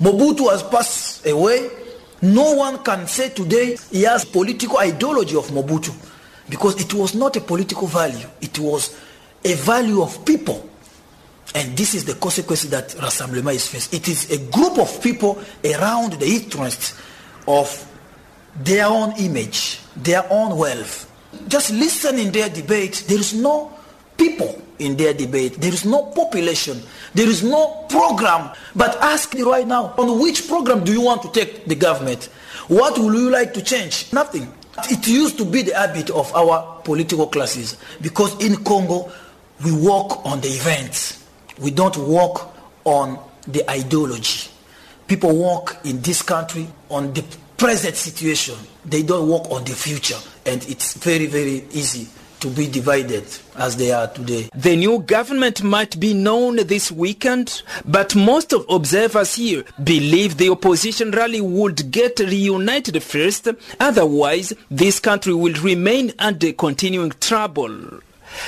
[0.00, 1.81] Mobutu has passed away.
[2.22, 5.92] No one can say today he has political ideology of Mobutu
[6.48, 8.26] because it was not a political value.
[8.40, 8.96] It was
[9.44, 10.68] a value of people.
[11.54, 13.98] And this is the consequence that Rassemblement is facing.
[13.98, 16.96] It is a group of people around the interests
[17.46, 17.88] of
[18.56, 21.10] their own image, their own wealth.
[21.48, 23.04] Just listen in their debate.
[23.08, 23.72] There is no
[24.22, 25.54] people in their debate.
[25.54, 26.80] There is no population.
[27.14, 28.50] There is no program.
[28.74, 32.24] But ask me right now, on which program do you want to take the government?
[32.68, 34.12] What will you like to change?
[34.12, 34.52] Nothing.
[34.90, 39.12] It used to be the habit of our political classes because in Congo,
[39.64, 41.24] we work on the events.
[41.58, 42.48] We don't work
[42.84, 44.50] on the ideology.
[45.06, 47.22] People work in this country on the
[47.56, 48.54] present situation.
[48.84, 50.18] They don't work on the future.
[50.46, 52.08] And it's very, very easy
[52.42, 53.24] to be divided
[53.56, 54.48] as they are today.
[54.54, 60.50] The new government might be known this weekend, but most of observers here believe the
[60.50, 63.48] opposition rally would get reunited first.
[63.78, 68.00] Otherwise, this country will remain under continuing trouble.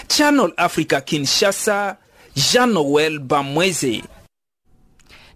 [0.09, 1.97] Channel Africa Kinshasa,
[2.35, 4.05] Jean-Noel Bamweze.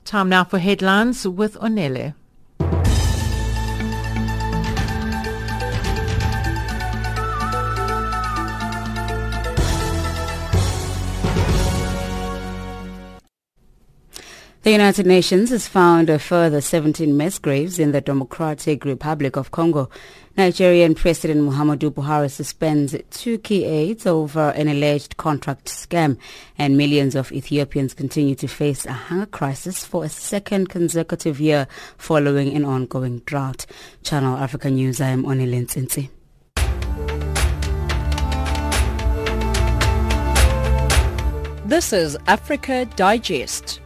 [0.04, 2.14] Time now for headlines with Onele.
[14.68, 19.50] The United Nations has found a further 17 mass graves in the Democratic Republic of
[19.50, 19.88] Congo.
[20.36, 26.18] Nigerian President Muhammadu Buhari suspends two key aides over an alleged contract scam,
[26.58, 31.66] and millions of Ethiopians continue to face a hunger crisis for a second consecutive year
[31.96, 33.64] following an ongoing drought.
[34.02, 36.10] Channel Africa News, I am Tsinsi.
[41.64, 43.80] This is Africa Digest.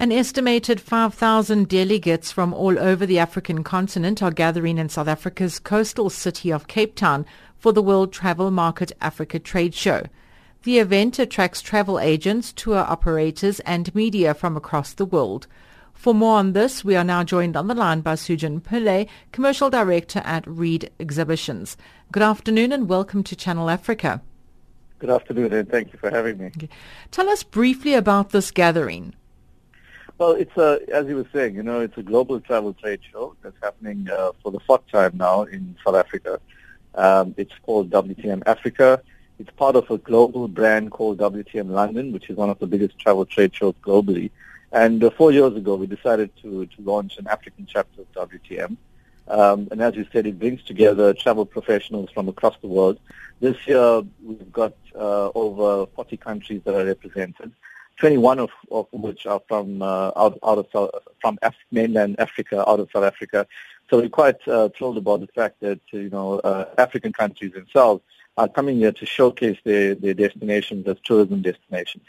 [0.00, 5.58] An estimated 5,000 delegates from all over the African continent are gathering in South Africa's
[5.58, 10.04] coastal city of Cape Town for the World Travel Market Africa Trade Show.
[10.62, 15.48] The event attracts travel agents, tour operators and media from across the world.
[15.94, 19.68] For more on this, we are now joined on the line by Sujan Pillay, Commercial
[19.68, 21.76] Director at Reed Exhibitions.
[22.12, 24.22] Good afternoon and welcome to Channel Africa.
[25.00, 26.46] Good afternoon and thank you for having me.
[26.46, 26.68] Okay.
[27.10, 29.14] Tell us briefly about this gathering.
[30.18, 33.36] Well, it's a, as you were saying, you know, it's a global travel trade show
[33.40, 36.40] that's happening uh, for the fourth time now in South Africa.
[36.96, 39.00] Um, it's called WTM Africa.
[39.38, 42.98] It's part of a global brand called WTM London, which is one of the biggest
[42.98, 44.32] travel trade shows globally.
[44.72, 48.76] And uh, four years ago, we decided to, to launch an African chapter of WTM.
[49.28, 52.98] Um, and as you said, it brings together travel professionals from across the world.
[53.38, 57.52] This year, we've got uh, over 40 countries that are represented.
[57.98, 62.80] 21 of, of which are from uh, out, out of from Af- mainland Africa, out
[62.80, 63.46] of South Africa.
[63.90, 68.02] So we're quite uh, thrilled about the fact that you know uh, African countries themselves
[68.36, 72.04] are coming here to showcase their, their destinations as tourism destinations.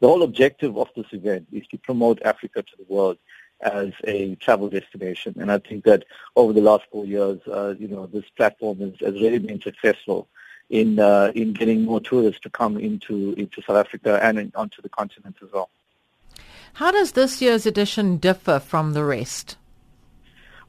[0.00, 3.18] The whole objective of this event is to promote Africa to the world
[3.60, 6.04] as a travel destination, and I think that
[6.36, 10.28] over the last four years, uh, you know, this platform has, has really been successful
[10.70, 14.82] in uh, in getting more tourists to come into into South Africa and in, onto
[14.82, 15.70] the continent as well.
[16.74, 19.56] How does this year's edition differ from the rest?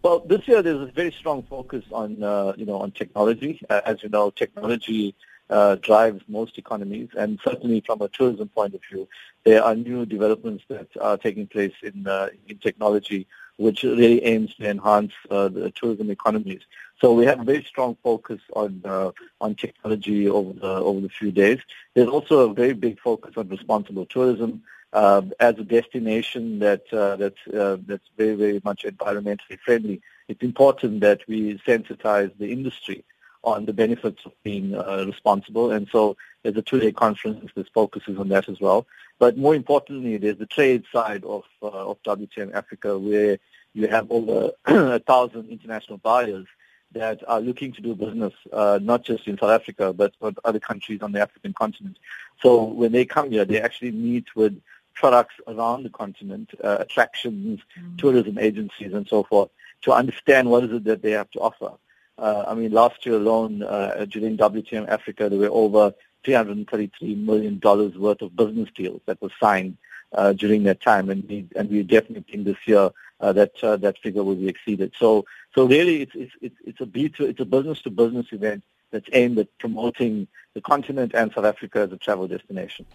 [0.02, 3.62] Well, this year there's a very strong focus on, uh, you know, on technology.
[3.70, 5.14] Uh, as you know, technology
[5.50, 9.10] uh, drives most economies, and certainly from a tourism point of view,
[9.43, 13.28] there are new developments that are taking place in uh, in technology,
[13.60, 16.62] which really aims to enhance uh, the tourism economies.
[17.01, 21.10] So we have a very strong focus on uh, on technology over the over the
[21.10, 21.60] few days.
[21.93, 27.18] There's also a very big focus on responsible tourism uh, as a destination that uh,
[27.18, 30.01] that's uh, that's very very much environmentally friendly.
[30.30, 33.03] It's important that we sensitize the industry
[33.44, 38.18] on the benefits of being uh, responsible, and so there's a two-day conference that focuses
[38.18, 38.86] on that as well.
[39.18, 43.40] But more importantly, there's the trade side of uh, of WTM Africa, where
[43.74, 46.48] you have over a thousand international buyers
[46.92, 50.14] that are looking to do business, uh, not just in South Africa, but
[50.44, 51.98] other countries on the African continent.
[52.42, 54.60] So when they come here, they actually meet with
[54.96, 57.96] products around the continent, uh, attractions, mm-hmm.
[57.98, 59.50] tourism agencies, and so forth,
[59.84, 61.72] to understand what is it that they have to offer.
[62.20, 65.94] Uh, I mean, last year alone, uh, during WTM Africa, there were over
[66.26, 69.78] $333 million worth of business deals that were signed
[70.14, 72.90] uh, during that time, and we and we definitely think this year
[73.22, 74.92] uh, that uh, that figure will be exceeded.
[74.98, 76.12] So so really, it's
[76.42, 80.62] it's it's, a B it's a business to business event that's aimed at promoting the
[80.62, 82.86] continent and South Africa as a travel destination.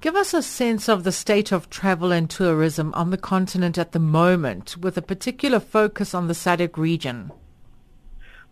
[0.00, 3.92] Give us a sense of the state of travel and tourism on the continent at
[3.92, 7.32] the moment, with a particular focus on the SADC region.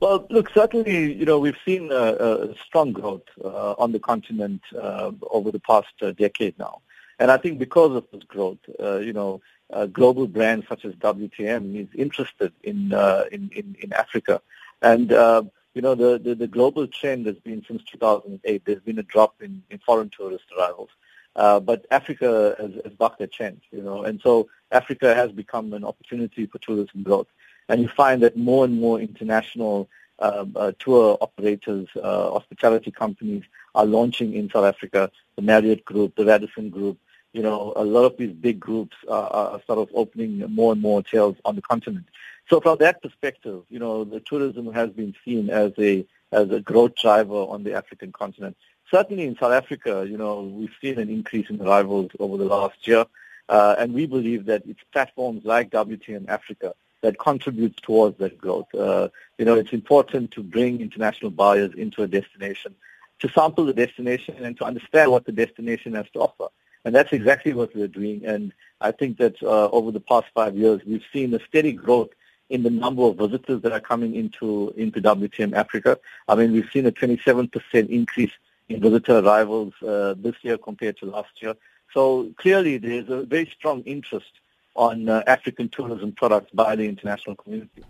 [0.01, 4.61] Well, look, certainly, you know, we've seen a, a strong growth uh, on the continent
[4.79, 6.83] uh, over the past uh, decade now.
[7.19, 9.41] And I think because of this growth, uh, you know,
[9.73, 14.43] uh, global brands such as WTM is interested in, uh, in, in, in, Africa.
[14.83, 19.03] And, you know, the, the, the, global trend has been since 2008, there's been a
[19.05, 20.91] drop in, in foreign tourist arrivals.
[21.35, 25.85] But Africa has, has bucked that trend, you know, and so Africa has become an
[25.85, 27.29] opportunity for tourism growth.
[27.69, 29.89] And you find that more and more international
[30.19, 33.43] uh, uh, tour operators, uh, hospitality companies
[33.75, 35.11] are launching in South Africa.
[35.37, 36.99] The Marriott Group, the Radisson Group,
[37.33, 40.81] you know, a lot of these big groups are, are sort of opening more and
[40.81, 42.07] more hotels on the continent.
[42.49, 46.61] So from that perspective, you know, the tourism has been seen as a as a
[46.61, 48.57] growth driver on the African continent.
[48.91, 52.87] Certainly in South Africa, you know, we've seen an increase in arrivals over the last
[52.87, 53.07] year,
[53.49, 56.75] uh, and we believe that it's platforms like WTM Africa
[57.05, 58.75] that contributes towards that growth.
[58.75, 62.75] Uh, you know, it's important to bring international buyers into a destination,
[63.19, 66.49] to sample the destination and to understand what the destination has to offer.
[66.83, 68.25] And that's exactly what we're doing.
[68.25, 72.09] And I think that uh, over the past five years, we've seen a steady growth
[72.49, 75.99] in the number of visitors that are coming into, into WTM Africa.
[76.27, 78.33] I mean, we've seen a 27% increase
[78.71, 81.55] in visitor arrivals uh, this year compared to last year.
[81.93, 84.33] So clearly there's a very strong interest
[84.75, 87.85] on uh, African tourism products by the international community.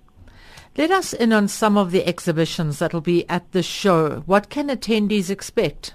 [0.77, 4.25] Let us in on some of the exhibitions that will be at the show.
[4.27, 5.95] What can attendees expect?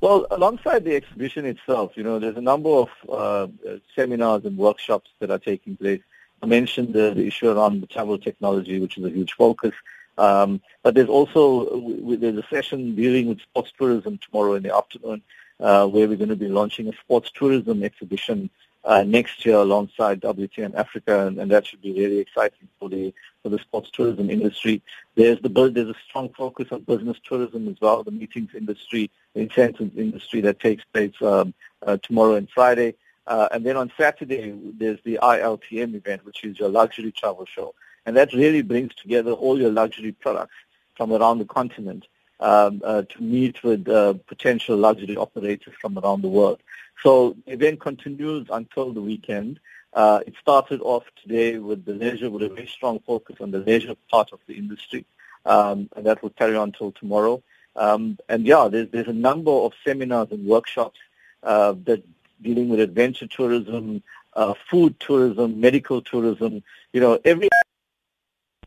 [0.00, 3.46] Well, alongside the exhibition itself, you know, there's a number of uh,
[3.94, 6.00] seminars and workshops that are taking place.
[6.42, 9.74] I mentioned the, the issue around the travel technology, which is a huge focus.
[10.16, 11.80] Um, but there's also
[12.16, 15.22] there's a session dealing with sports tourism tomorrow in the afternoon,
[15.60, 18.50] uh, where we're going to be launching a sports tourism exhibition
[18.84, 23.12] uh, next year alongside WTM Africa, and, and, that should be really exciting for the
[23.42, 24.82] for the sports tourism industry.
[25.16, 29.40] There's the there's a strong focus on business tourism as well, the meetings industry, the
[29.40, 31.52] incentives industry that takes place um,
[31.86, 32.94] uh, tomorrow and Friday.
[33.26, 37.74] Uh, and then on Saturday, there's the ILTM event, which is your luxury travel show.
[38.06, 40.54] And that really brings together all your luxury products
[40.96, 42.06] from around the continent
[42.40, 46.60] um, uh, to meet with uh, potential luxury operators from around the world.
[47.02, 49.60] So the event continues until the weekend.
[49.92, 53.58] Uh, it started off today with the leisure, with a very strong focus on the
[53.58, 55.04] leisure part of the industry,
[55.46, 57.42] um, and that will carry on until tomorrow.
[57.76, 60.98] Um, and yeah, there's, there's a number of seminars and workshops
[61.42, 62.02] uh, that
[62.42, 64.02] dealing with adventure tourism,
[64.34, 66.62] uh, food tourism, medical tourism.
[66.92, 67.48] You know, every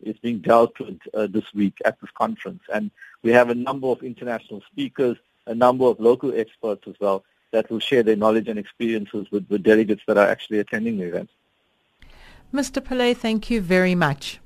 [0.05, 2.61] is being dealt with uh, this week at this conference.
[2.73, 2.91] And
[3.21, 7.69] we have a number of international speakers, a number of local experts as well that
[7.69, 11.29] will share their knowledge and experiences with, with delegates that are actually attending the event.
[12.53, 12.81] Mr.
[12.81, 14.39] Pillay, thank you very much.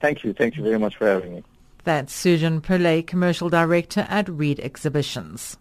[0.00, 0.32] Thank you.
[0.32, 1.44] Thank you very much for having me.
[1.84, 5.56] That's Sujan Pillay, Commercial Director at Reed Exhibitions.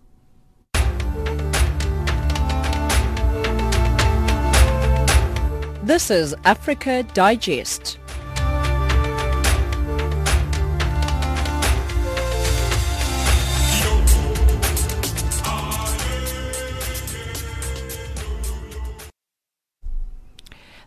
[5.84, 7.98] This is Africa Digest.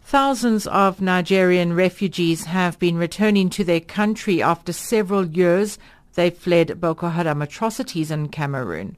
[0.09, 5.81] Thousands of Nigerian refugees have been returning to their country after several years
[6.15, 8.97] they fled Boko Haram atrocities in Cameroon.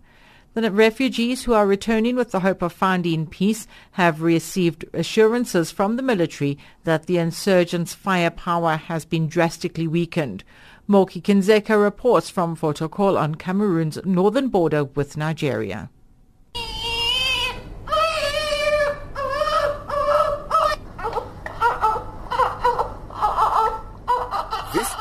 [0.53, 5.97] The refugees who are returning with the hope of finding peace have received assurances from
[5.97, 10.45] the military that the insurgents' firepower has been drastically weakened.
[10.87, 15.89] Moki Kinzeka reports from Fotokol on Cameroon's northern border with Nigeria.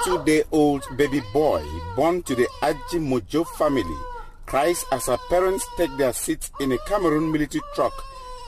[0.08, 1.62] Two-day-old baby boy
[1.98, 3.98] born to the Aji Mojo family
[4.46, 7.92] cries as her parents take their seats in a Cameroon military truck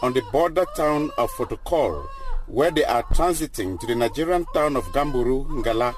[0.02, 2.08] on the border town of Fotokol,
[2.48, 5.94] where they are transiting to the Nigerian town of Gamburu, Ngala.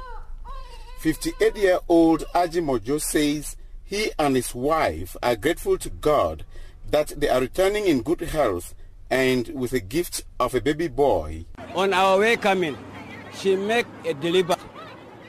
[1.00, 6.44] 58-year-old Aji Mojo says he and his wife are grateful to God
[6.90, 8.74] that they are returning in good health
[9.12, 11.46] and with a gift of a baby boy.
[11.76, 12.76] On our way coming,
[13.38, 14.56] she make a delivery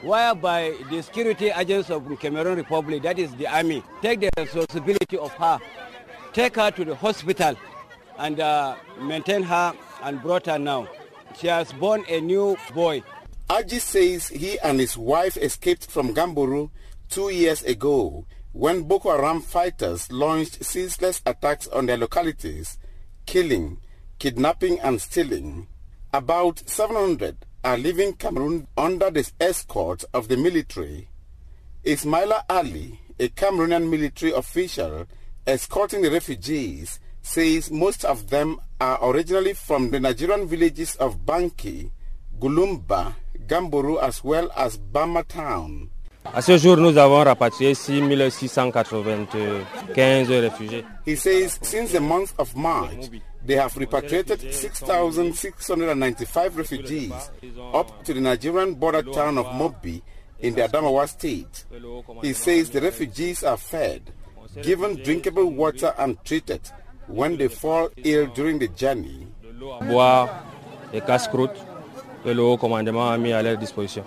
[0.03, 5.17] whereby the security agents of the Cameroon Republic, that is the army, take the responsibility
[5.17, 5.59] of her,
[6.33, 7.55] take her to the hospital
[8.19, 10.89] and uh, maintain her and brought her now.
[11.39, 13.03] She has born a new boy.
[13.49, 16.71] Aji says he and his wife escaped from Gamburu
[17.09, 22.79] two years ago when Boko Haram fighters launched ceaseless attacks on their localities,
[23.27, 23.79] killing,
[24.19, 25.69] kidnapping and stealing.
[26.13, 31.09] About 700 are leaving Cameroon under the escort of the military.
[31.85, 35.07] Ismaila Ali, a Cameroonian military official
[35.47, 41.91] escorting the refugees, says most of them are originally from the Nigerian villages of Banki,
[42.41, 43.15] Gulumba,
[43.47, 45.89] Gamburu as well as Bama town.
[46.25, 50.85] À ce jour, nous avons rapatrié 6695 réfugiés.
[51.05, 53.11] He says since the month of March,
[53.45, 57.13] they have repatriated 6,695 refugees
[57.73, 60.03] up to the Nigerian border town of Mubi
[60.41, 61.65] in the Adamawa state.
[62.23, 64.13] He says the refugees are fed,
[64.63, 66.61] given drinkable water and treated
[67.07, 69.27] when they fall ill during the journey.
[69.89, 70.45] Boire
[70.93, 71.57] et casse-croûte
[72.25, 74.05] que le haut commandement a mis à leur disposition.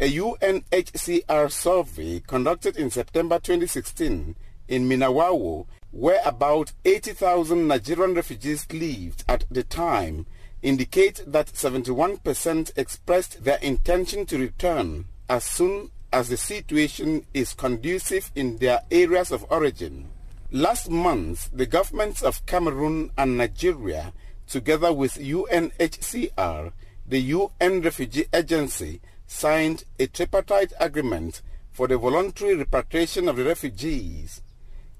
[0.00, 4.34] A UNHCR survey conducted in September 2016
[4.68, 10.26] in Minawao, where about 80,000 Nigerian refugees lived at the time,
[10.62, 18.30] indicate that 71% expressed their intention to return as soon as the situation is conducive
[18.34, 20.08] in their areas of origin.
[20.50, 24.12] Last month, the governments of Cameroon and Nigeria,
[24.46, 26.72] together with UNHCR,
[27.06, 34.40] the UN Refugee Agency, signed a tripartite agreement for the voluntary repatriation of the refugees.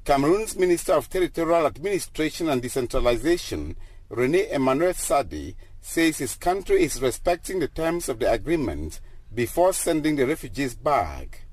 [0.09, 3.77] Cameroon's Minister of Territorial Administration and Decentralization,
[4.11, 9.01] René Emmanuel Sadi, says his country is respecting the terms of the agreement
[9.35, 11.45] before sending the refugees back.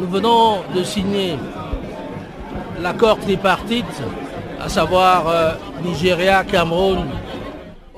[0.00, 1.38] Nous venons de signer
[2.80, 4.02] l'accord tripartite,
[4.58, 5.54] à savoir euh,
[5.84, 7.08] Nigeria, Cameroun,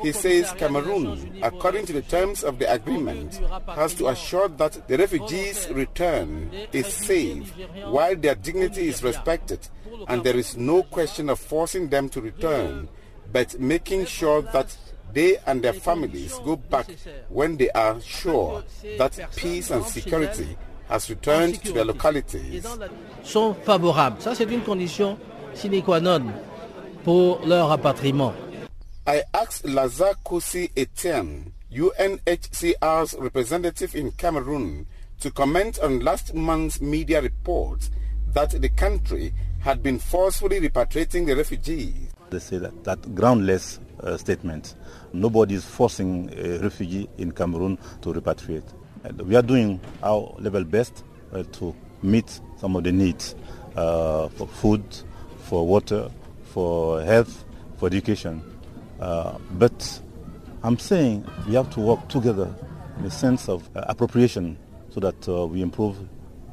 [0.02, 4.96] he says Cameroon, according to the terms of the agreement, has to assure that the
[4.98, 7.52] refugees' return is safe
[7.86, 9.60] while their dignity is respected
[10.08, 12.88] and there is no question of forcing them to return,
[13.32, 14.76] but making sure that
[15.12, 16.86] they and their families go back
[17.28, 18.64] when they are sure
[18.98, 20.56] that peace and security
[20.88, 22.66] has returned to their localities.
[23.22, 24.20] Sont favorables.
[24.22, 25.16] Ça, c'est une condition
[25.54, 26.22] sine qua non
[27.04, 28.32] pour leur rapatriement.
[29.04, 34.86] I asked Lazare Kosi Etienne, UNHCR's representative in Cameroon,
[35.18, 37.90] to comment on last month's media report
[38.32, 42.10] that the country had been forcefully repatriating the refugees.
[42.30, 44.76] They say that, that groundless uh, statement.
[45.12, 48.72] Nobody is forcing a refugee in Cameroon to repatriate.
[49.02, 51.74] And we are doing our level best uh, to
[52.04, 53.34] meet some of the needs
[53.74, 54.84] uh, for food,
[55.38, 56.08] for water,
[56.44, 57.44] for health,
[57.78, 58.51] for education.
[59.02, 60.00] Uh, but
[60.62, 62.54] I'm saying we have to work together
[63.00, 64.56] in a sense of uh, appropriation
[64.90, 65.96] so that uh, we improve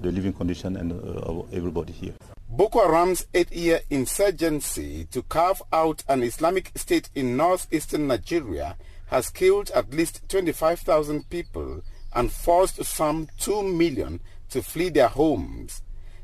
[0.01, 2.13] the living condition and, of everybody here.
[2.49, 8.77] Boko Haram's eight-year insurgency to carve out an Islamic state in northeastern Nigeria
[9.07, 11.83] has killed at least 25,000 people
[12.15, 15.83] and forced some 2 million to flee their homes.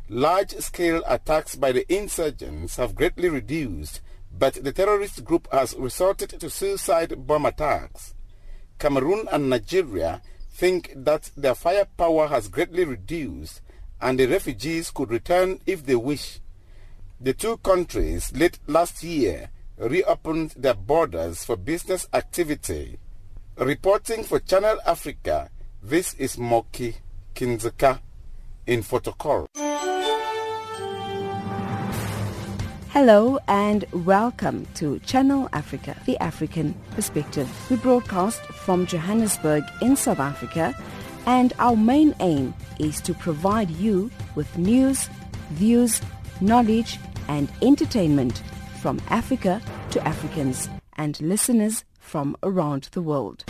[0.10, 4.02] Large-scale attacks by the insurgents have greatly reduced
[4.38, 8.14] but the terrorist group has resorted to suicide bomb attacks.
[8.78, 10.22] Cameroon and Nigeria
[10.52, 13.62] think that their firepower has greatly reduced
[14.02, 16.40] and the refugees could return if they wish.
[17.20, 23.00] The two countries late last year reopened their borders for business activity.
[23.58, 25.50] Reporting for Channel Africa,
[25.82, 26.96] this is Moki
[27.34, 28.00] Kinzeka
[28.68, 29.48] in Fotokol.
[32.98, 37.50] Hello and welcome to Channel Africa, the African perspective.
[37.70, 40.74] We broadcast from Johannesburg in South Africa
[41.26, 45.10] and our main aim is to provide you with news,
[45.50, 46.02] views,
[46.40, 48.42] knowledge and entertainment
[48.82, 53.44] from Africa to Africans and listeners from around the world.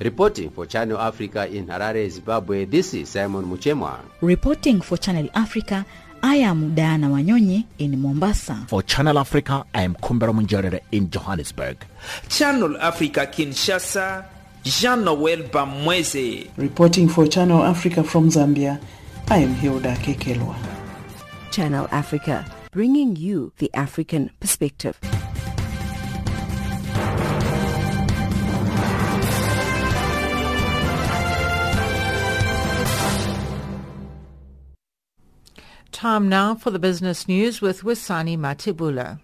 [0.00, 3.98] Reporting for Channel Africa in Harare, Zimbabwe, this is Simon Muchemwa.
[4.22, 5.84] Reporting for Channel Africa,
[6.22, 8.64] I am Diana Wanyonyi in Mombasa.
[8.68, 11.84] For Channel Africa, I am Kumbera Munjerere in Johannesburg.
[12.30, 14.24] Channel Africa Kinshasa,
[14.64, 16.48] Jean-Noel Bamweze.
[16.56, 18.80] Reporting for Channel Africa from Zambia,
[19.28, 20.56] I am Hilda Kekelwa.
[21.50, 24.98] Channel Africa, bringing you the African perspective.
[36.00, 39.20] Time now for the business news with Wisani Matibula.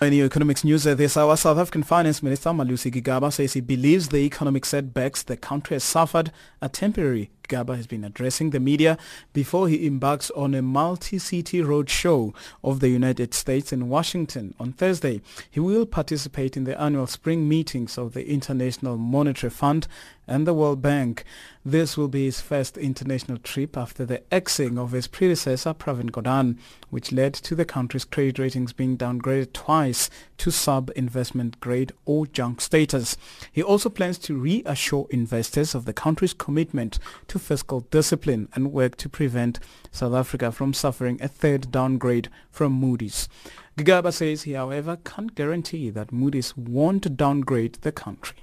[0.00, 4.08] In your economics news this hour, South African Finance Minister Malusi Gigaba says he believes
[4.08, 7.30] the economic setbacks the country has suffered are temporary.
[7.46, 8.98] Gigaba has been addressing the media
[9.32, 15.20] before he embarks on a multi-city roadshow of the United States in Washington on Thursday.
[15.50, 19.86] He will participate in the annual spring meetings of the International Monetary Fund
[20.28, 21.24] and the World Bank.
[21.64, 26.58] This will be his first international trip after the axing of his predecessor Pravin Gordhan,
[26.90, 32.60] which led to the country's credit ratings being downgraded twice to sub-investment grade or junk
[32.60, 33.16] status.
[33.52, 38.96] He also plans to reassure investors of the country's commitment to fiscal discipline and work
[38.96, 39.58] to prevent
[39.90, 43.28] South Africa from suffering a third downgrade from Moody's.
[43.76, 48.38] Gigaba says he, however, can't guarantee that Moody's won't downgrade the country.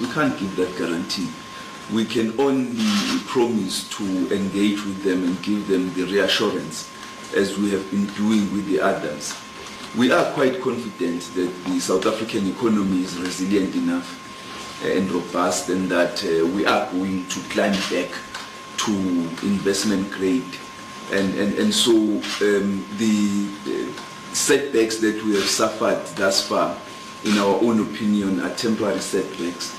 [0.00, 1.28] We can't give that guarantee.
[1.92, 4.04] We can only promise to
[4.34, 6.90] engage with them and give them the reassurance
[7.36, 9.34] as we have been doing with the others.
[9.96, 14.23] We are quite confident that the South African economy is resilient enough
[14.84, 18.10] and robust and that uh, we are going to climb back
[18.78, 18.92] to
[19.46, 20.44] investment grade.
[21.12, 26.76] And, and, and so um, the uh, setbacks that we have suffered thus far
[27.24, 29.74] in our own opinion, are temporary setbacks.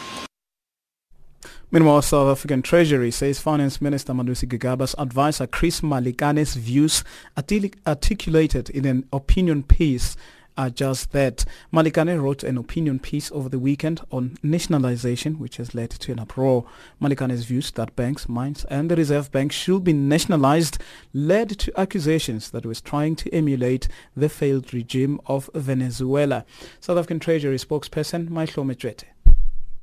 [1.72, 7.04] Meanwhile, South African Treasury says Finance Minister Malusi Gigaba's advisor Chris Malikane's views
[7.38, 10.16] articulated in an opinion piece
[10.58, 11.46] are just that.
[11.74, 16.20] Malikane wrote an opinion piece over the weekend on nationalization, which has led to an
[16.20, 16.66] uproar.
[17.02, 20.78] Malikane's views that banks, mines, and the Reserve Bank should be nationalized
[21.14, 26.46] led to accusations that it was trying to emulate the failed regime of Venezuela.
[26.80, 29.04] South African Treasury spokesperson Michael Metwete.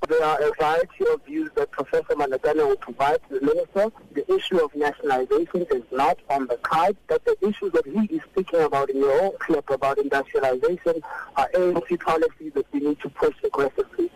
[0.08, 3.92] There are a variety of views that Professor Malikane will provide to the minister.
[4.14, 8.20] The issue of nationalization is not on the card, but the issues that he is
[8.32, 11.02] speaking about in your own clip about industrialization
[11.36, 14.10] are ANC policies that we need to push aggressively.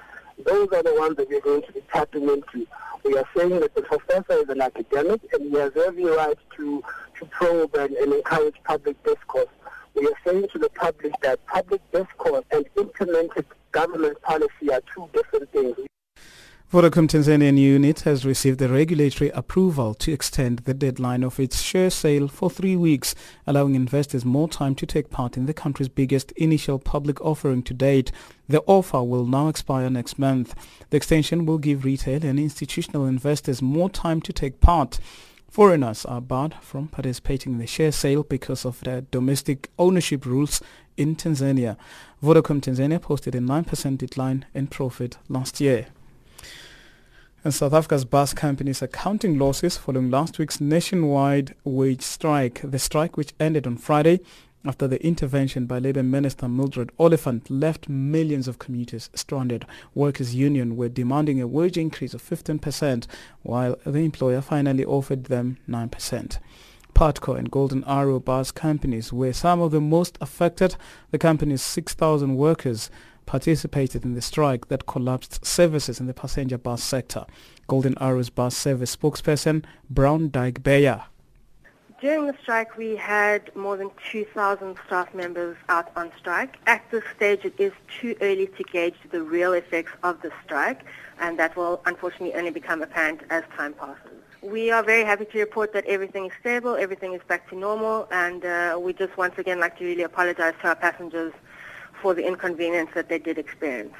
[0.44, 2.66] Those are the ones that we're going to be tapping into.
[3.04, 6.82] We are saying that the professor is an academic and he has every right to,
[7.18, 9.46] to probe and, and encourage public discourse.
[9.94, 13.46] We are saying to the public that public discourse and implemented
[13.76, 15.76] government policy are two different things.
[16.72, 21.90] Vodacom Tanzanian unit has received the regulatory approval to extend the deadline of its share
[21.90, 23.14] sale for three weeks,
[23.46, 27.74] allowing investors more time to take part in the country's biggest initial public offering to
[27.74, 28.10] date.
[28.48, 30.54] The offer will now expire next month.
[30.88, 34.98] The extension will give retail and institutional investors more time to take part.
[35.50, 40.60] Foreigners are barred from participating in the share sale because of their domestic ownership rules
[40.96, 41.76] in Tanzania.
[42.22, 45.86] Vodacom Tanzania posted a 9% decline in profit last year.
[47.44, 52.60] And South Africa's bus companies are counting losses following last week's nationwide wage strike.
[52.64, 54.20] The strike, which ended on Friday
[54.64, 59.64] after the intervention by Labour Minister Mildred Oliphant, left millions of commuters stranded.
[59.94, 63.06] Workers' Union were demanding a wage increase of 15%,
[63.42, 66.38] while the employer finally offered them 9%.
[66.96, 70.76] Putco and Golden Arrow bus companies were some of the most affected.
[71.10, 72.90] The company's 6,000 workers
[73.26, 77.26] participated in the strike that collapsed services in the passenger bus sector.
[77.66, 81.04] Golden Arrow's bus service spokesperson Bronwen Dyke-Beyer.
[82.00, 86.56] During the strike, we had more than 2,000 staff members out on strike.
[86.66, 90.86] At this stage, it is too early to gauge the real effects of the strike,
[91.20, 94.05] and that will unfortunately only become apparent as time passes.
[94.46, 98.06] We are very happy to report that everything is stable, everything is back to normal,
[98.12, 101.32] and uh, we just once again like to really apologize to our passengers
[102.00, 103.94] for the inconvenience that they did experience.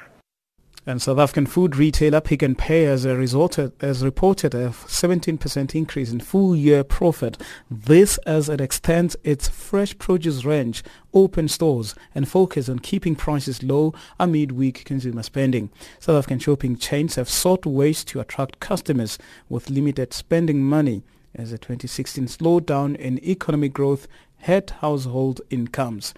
[0.89, 5.75] And South African food retailer Pick n Pay has, uh, resorted, has reported a 17%
[5.75, 7.37] increase in full-year profit.
[7.69, 13.61] This as it extends its fresh produce range, open stores, and focus on keeping prices
[13.61, 15.71] low amid weak consumer spending.
[15.99, 19.17] South African shopping chains have sought ways to attract customers
[19.49, 21.03] with limited spending money
[21.35, 24.07] as the 2016 slowdown in economic growth
[24.37, 26.13] hit household incomes.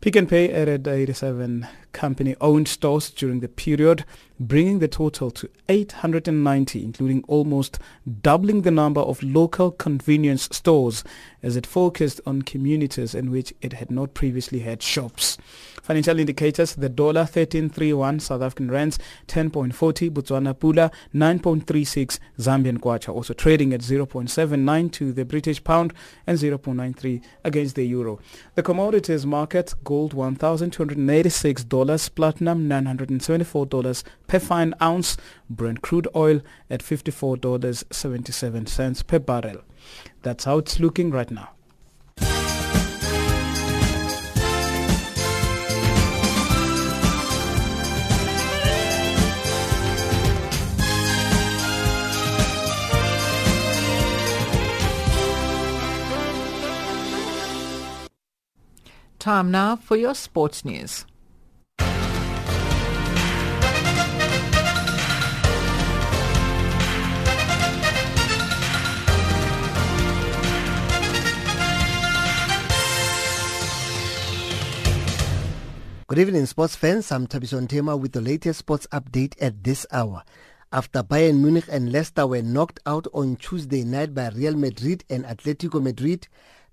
[0.00, 4.04] Pick n Pay added 87 company-owned stores during the period,
[4.38, 7.80] bringing the total to 890, including almost
[8.22, 11.02] doubling the number of local convenience stores
[11.42, 15.36] as it focused on communities in which it had not previously had shops.
[15.88, 23.32] Financial indicators, the dollar 13.31, South African rands 10.40, Botswana pula 9.36, Zambian kwacha also
[23.32, 25.94] trading at 0.79 to the British pound
[26.26, 28.20] and 0.93 against the euro.
[28.54, 35.16] The commodities market, gold $1,286, platinum $974 per fine ounce,
[35.48, 39.62] Brent crude oil at $54.77 per barrel.
[40.20, 41.52] That's how it's looking right now.
[59.18, 61.04] Time now for your sports news.
[76.06, 77.10] Good evening, sports fans.
[77.10, 80.22] I'm Tabiso Ntema with the latest sports update at this hour.
[80.72, 85.24] After Bayern Munich and Leicester were knocked out on Tuesday night by Real Madrid and
[85.24, 86.28] Atletico Madrid,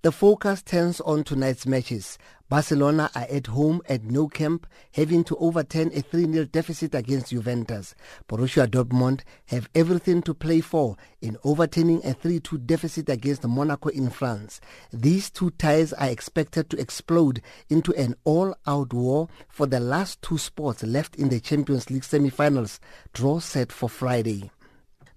[0.06, 2.20] the focus turns on tonight's matches.
[2.48, 7.96] Barcelona are at home at Nou Camp, having to overturn a 3-0 deficit against Juventus.
[8.30, 14.12] Borussia Dortmund have everything to play for in overturning a 3-2 deficit against Monaco in
[14.12, 14.62] France.
[14.94, 20.38] These two ties are expected to explode into an all-out war for the last two
[20.38, 22.80] spots left in the Champions League semi-finals,
[23.14, 24.52] draw set for Friday.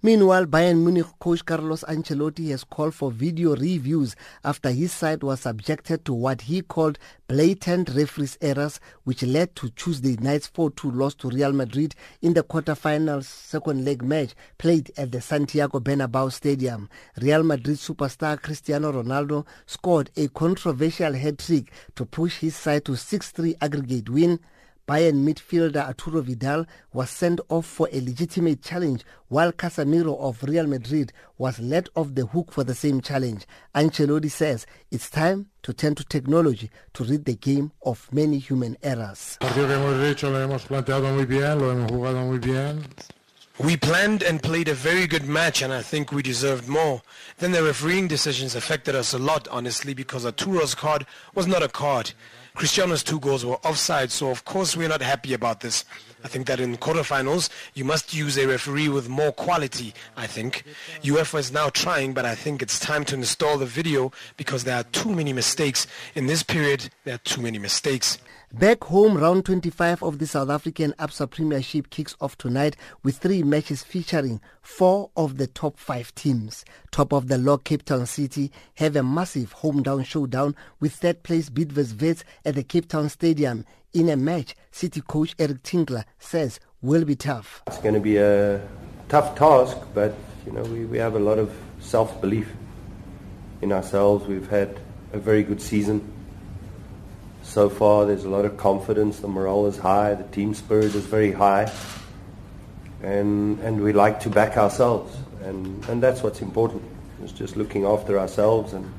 [0.01, 5.41] Meanwhile, Bayern Munich coach Carlos Ancelotti has called for video reviews after his side was
[5.41, 6.97] subjected to what he called
[7.27, 12.43] blatant referees errors which led to Tuesday night's 4-2 loss to Real Madrid in the
[12.43, 16.87] quarter-finals second leg match played at the Santiago Bernabeu Stadium.
[17.17, 23.57] Real Madrid superstar Cristiano Ronaldo scored a controversial hat-trick to push his side to 6-3
[23.59, 24.39] aggregate win
[24.89, 30.65] Bayern midfielder Arturo Vidal was sent off for a legitimate challenge while Casemiro of Real
[30.65, 33.45] Madrid was let off the hook for the same challenge.
[33.75, 38.77] Ancelotti says it's time to turn to technology to read the game of many human
[38.81, 39.37] errors.
[43.61, 47.03] We planned and played a very good match and I think we deserved more.
[47.37, 51.67] Then the refereeing decisions affected us a lot honestly because Arturo's card was not a
[51.67, 52.13] card.
[52.59, 55.85] Cristiano's two goals were offside, so of course we're not happy about this.
[56.25, 60.65] I think that in quarterfinals, you must use a referee with more quality, I think.
[61.01, 64.75] UEFA is now trying, but I think it's time to install the video because there
[64.75, 65.87] are too many mistakes.
[66.15, 68.17] In this period, there are too many mistakes.
[68.53, 73.43] Back home, round 25 of the South African Absa Premiership kicks off tonight with three
[73.43, 76.65] matches featuring four of the top five teams.
[76.89, 81.21] Top of the log Cape Town City have a massive home down showdown with third
[81.21, 86.05] place Bidvest Wits at the Cape Town Stadium in a match City coach Eric Tinkler
[86.17, 87.61] says will be tough.
[87.67, 88.67] It's going to be a
[89.09, 90.15] tough task, but
[90.47, 92.51] you know we, we have a lot of self-belief
[93.61, 94.25] in ourselves.
[94.25, 94.79] We've had
[95.13, 96.18] a very good season
[97.49, 98.05] so far.
[98.05, 99.19] There's a lot of confidence.
[99.19, 100.13] The morale is high.
[100.13, 101.71] The team spirit is very high.
[103.01, 105.15] And, and we like to back ourselves.
[105.43, 106.83] And, and that's what's important.
[107.23, 108.91] It's just looking after ourselves and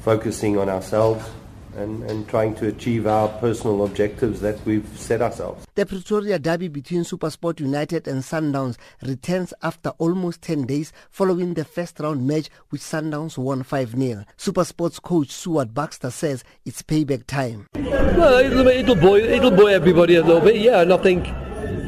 [0.00, 1.28] focusing on ourselves
[1.76, 5.66] and, and trying to achieve our personal objectives that we've set ourselves.
[5.74, 11.64] The Pretoria derby between Supersport United and Sundowns returns after almost 10 days following the
[11.64, 14.24] first round match which Sundowns won 5-0.
[14.36, 17.66] Supersport's coach Stuart Baxter says it's payback time.
[17.74, 21.26] Well, it'll, it'll, buoy, it'll buoy everybody a little bit, yeah, and I think,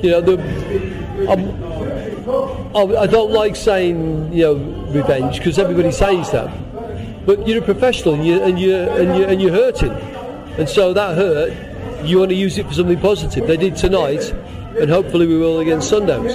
[0.03, 1.71] you know, the, um,
[2.75, 4.55] I don't like saying, you know,
[4.93, 6.70] revenge because everybody says that.
[7.27, 10.93] But you're a professional and you and you and you and you're hurting, and so
[10.95, 11.53] that hurt.
[12.05, 13.47] You want to use it for something positive.
[13.47, 14.33] They did tonight,
[14.79, 16.35] and hopefully we will against Sundowns.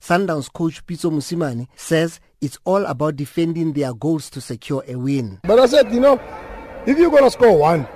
[0.00, 5.40] Sundowns coach Pitso Mosimane says it's all about defending their goals to secure a win.
[5.44, 6.20] But I said, you know,
[6.86, 7.86] if you're gonna score one,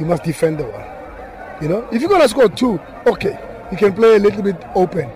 [0.00, 1.62] you must defend the one.
[1.62, 3.38] You know, if you're gonna score two, okay,
[3.70, 5.08] you can play a little bit open.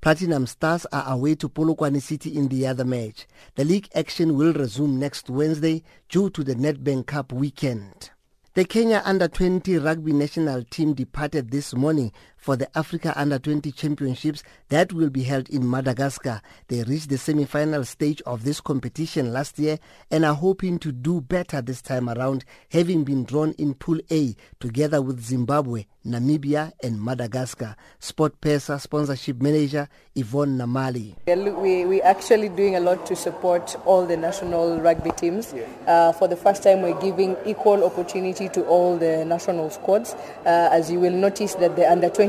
[0.00, 3.26] Platinum Stars are away to Polokwane City in the other match.
[3.56, 8.10] The league action will resume next Wednesday due to the Nedbank Cup weekend.
[8.54, 12.12] The Kenya Under-20 rugby national team departed this morning
[12.48, 16.40] for the Africa Under-20 Championships that will be held in Madagascar.
[16.68, 19.78] They reached the semi-final stage of this competition last year
[20.10, 24.34] and are hoping to do better this time around, having been drawn in Pool A
[24.60, 27.76] together with Zimbabwe, Namibia and Madagascar.
[28.00, 31.16] SportPesa sponsorship manager Yvonne Namali.
[31.26, 35.54] We, we're actually doing a lot to support all the national rugby teams.
[35.86, 40.14] Uh, for the first time, we're giving equal opportunity to all the national squads.
[40.46, 41.86] Uh, as you will notice that the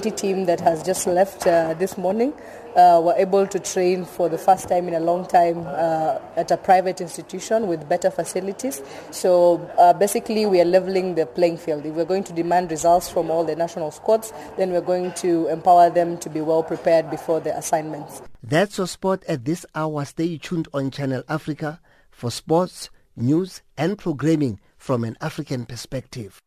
[0.10, 2.34] under-20 team that has just left uh, this morning
[2.76, 6.52] uh, were able to train for the first time in a long time uh, at
[6.52, 8.82] a private institution with better facilities.
[9.12, 11.86] So uh, basically, we are leveling the playing field.
[11.86, 15.48] If we're going to demand results from all the national squads, then we're going to
[15.48, 18.22] empower them to be well prepared before the assignments.
[18.44, 20.06] That's your sport at this hour.
[20.06, 21.80] Stay tuned on Channel Africa
[22.12, 26.42] for sports, news, and programming from an African perspective.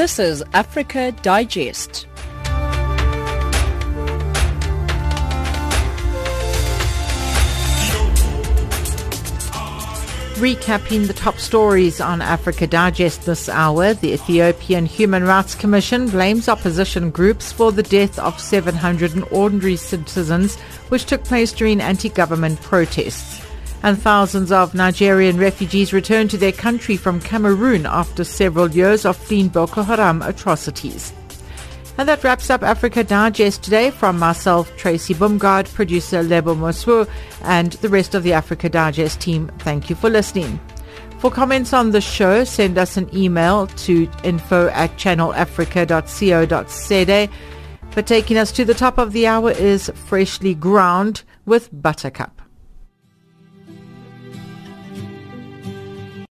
[0.00, 2.06] This is Africa Digest.
[10.36, 16.48] Recapping the top stories on Africa Digest this hour, the Ethiopian Human Rights Commission blames
[16.48, 20.56] opposition groups for the death of 700 ordinary citizens,
[20.88, 23.39] which took place during anti-government protests.
[23.82, 29.16] And thousands of Nigerian refugees returned to their country from Cameroon after several years of
[29.16, 31.12] fleeing Boko Haram atrocities.
[31.96, 37.08] And that wraps up Africa Digest today from myself, Tracy Bumgard, producer Lebo Moswo,
[37.42, 39.50] and the rest of the Africa Digest team.
[39.58, 40.60] Thank you for listening.
[41.18, 47.28] For comments on the show, send us an email to info at channelafrica.co.za.
[47.94, 52.39] But taking us to the top of the hour is Freshlyground with Buttercup.